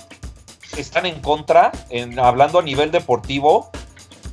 [0.77, 3.71] están en contra, en, hablando a nivel deportivo.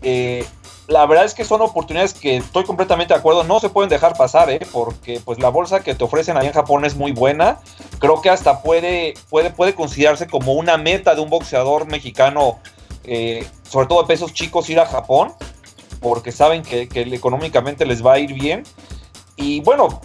[0.01, 0.45] Eh,
[0.89, 4.17] la verdad es que son oportunidades que estoy completamente de acuerdo, no se pueden dejar
[4.17, 4.59] pasar, ¿eh?
[4.71, 7.59] porque pues la bolsa que te ofrecen ahí en Japón es muy buena.
[7.99, 12.57] Creo que hasta puede, puede, puede considerarse como una meta de un boxeador mexicano,
[13.03, 15.31] eh, sobre todo de pesos chicos, ir a Japón,
[15.99, 18.63] porque saben que, que económicamente les va a ir bien.
[19.35, 20.01] Y bueno,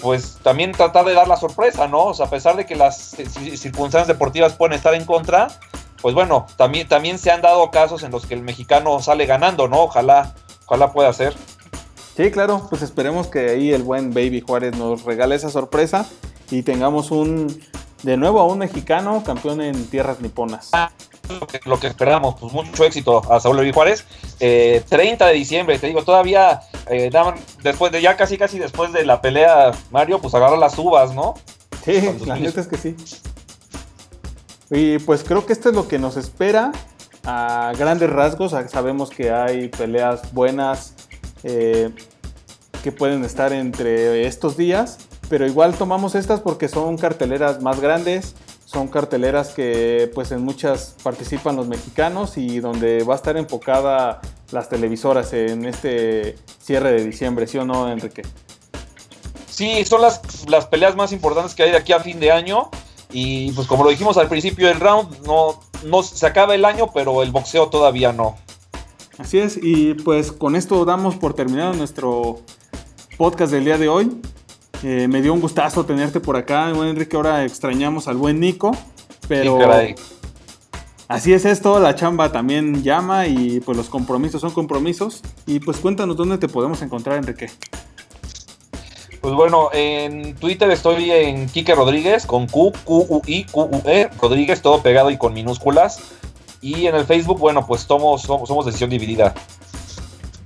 [0.00, 2.04] pues también tratar de dar la sorpresa, ¿no?
[2.04, 3.16] O sea, a pesar de que las
[3.56, 5.48] circunstancias deportivas pueden estar en contra,
[6.02, 9.68] pues bueno, también, también se han dado casos en los que el mexicano sale ganando,
[9.68, 9.84] ¿no?
[9.84, 10.34] Ojalá,
[10.66, 11.34] ojalá pueda ser.
[12.16, 16.06] Sí, claro, pues esperemos que ahí el buen Baby Juárez nos regale esa sorpresa
[16.50, 17.46] y tengamos un,
[18.02, 20.70] de nuevo a un mexicano campeón en tierras niponas.
[20.72, 20.90] Ah,
[21.64, 24.04] lo que, esperamos, pues mucho éxito a Saúl Baby Juárez.
[24.38, 27.10] 30 eh, de diciembre, te digo, todavía eh,
[27.62, 31.34] después de ya casi casi después de la pelea, Mario, pues agarra las uvas, ¿no?
[31.84, 32.96] Sí, la neta es que sí.
[34.74, 36.72] Y pues creo que esto es lo que nos espera
[37.24, 38.52] a grandes rasgos.
[38.70, 40.94] Sabemos que hay peleas buenas
[41.42, 41.90] eh,
[42.82, 44.96] que pueden estar entre estos días,
[45.28, 50.96] pero igual tomamos estas porque son carteleras más grandes, son carteleras que pues en muchas
[51.02, 57.04] participan los mexicanos y donde va a estar enfocada las televisoras en este cierre de
[57.04, 58.22] diciembre, ¿sí o no, Enrique?
[59.50, 62.70] Sí, son las, las peleas más importantes que hay de aquí a fin de año.
[63.12, 66.90] Y pues como lo dijimos al principio del round, no, no se acaba el año,
[66.92, 68.36] pero el boxeo todavía no.
[69.18, 72.40] Así es, y pues con esto damos por terminado nuestro
[73.18, 74.10] podcast del día de hoy.
[74.82, 77.16] Eh, me dio un gustazo tenerte por acá, buen Enrique.
[77.16, 78.76] Ahora extrañamos al buen Nico,
[79.28, 79.58] pero
[81.06, 81.78] así es esto.
[81.78, 85.22] La chamba también llama y pues los compromisos son compromisos.
[85.46, 87.50] Y pues cuéntanos dónde te podemos encontrar, Enrique.
[89.22, 93.82] Pues bueno, en Twitter estoy en Kike Rodríguez con Q, Q, U, I, Q, U,
[93.84, 96.00] E, Rodríguez, todo pegado y con minúsculas.
[96.60, 99.32] Y en el Facebook, bueno, pues somos, somos, somos decisión dividida.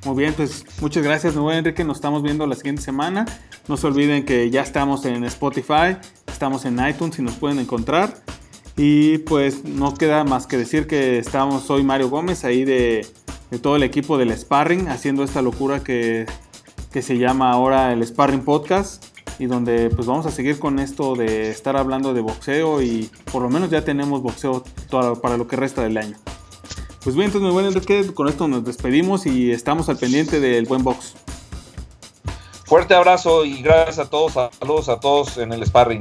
[0.04, 1.84] Muy bien, pues muchas gracias, buen Enrique.
[1.84, 3.24] Nos estamos viendo la siguiente semana.
[3.66, 5.96] No se olviden que ya estamos en Spotify,
[6.26, 8.14] estamos en iTunes y nos pueden encontrar.
[8.76, 13.06] Y pues no queda más que decir que estamos, soy Mario Gómez, ahí de,
[13.62, 16.26] todo el equipo del Sparring, haciendo esta locura que,
[16.96, 19.04] que se llama ahora el Sparring Podcast
[19.38, 23.42] y donde pues vamos a seguir con esto de estar hablando de boxeo y por
[23.42, 24.64] lo menos ya tenemos boxeo
[25.20, 26.16] para lo que resta del año.
[27.04, 30.64] Pues bien, entonces, muy buen Enrique, con esto nos despedimos y estamos al pendiente del
[30.64, 31.12] buen box.
[32.64, 36.00] Fuerte abrazo y gracias a todos, saludos a todos en el sparring.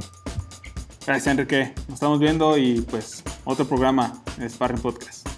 [1.05, 5.34] Gracias Enrique, nos estamos viendo y pues otro programa, Sparring Podcast.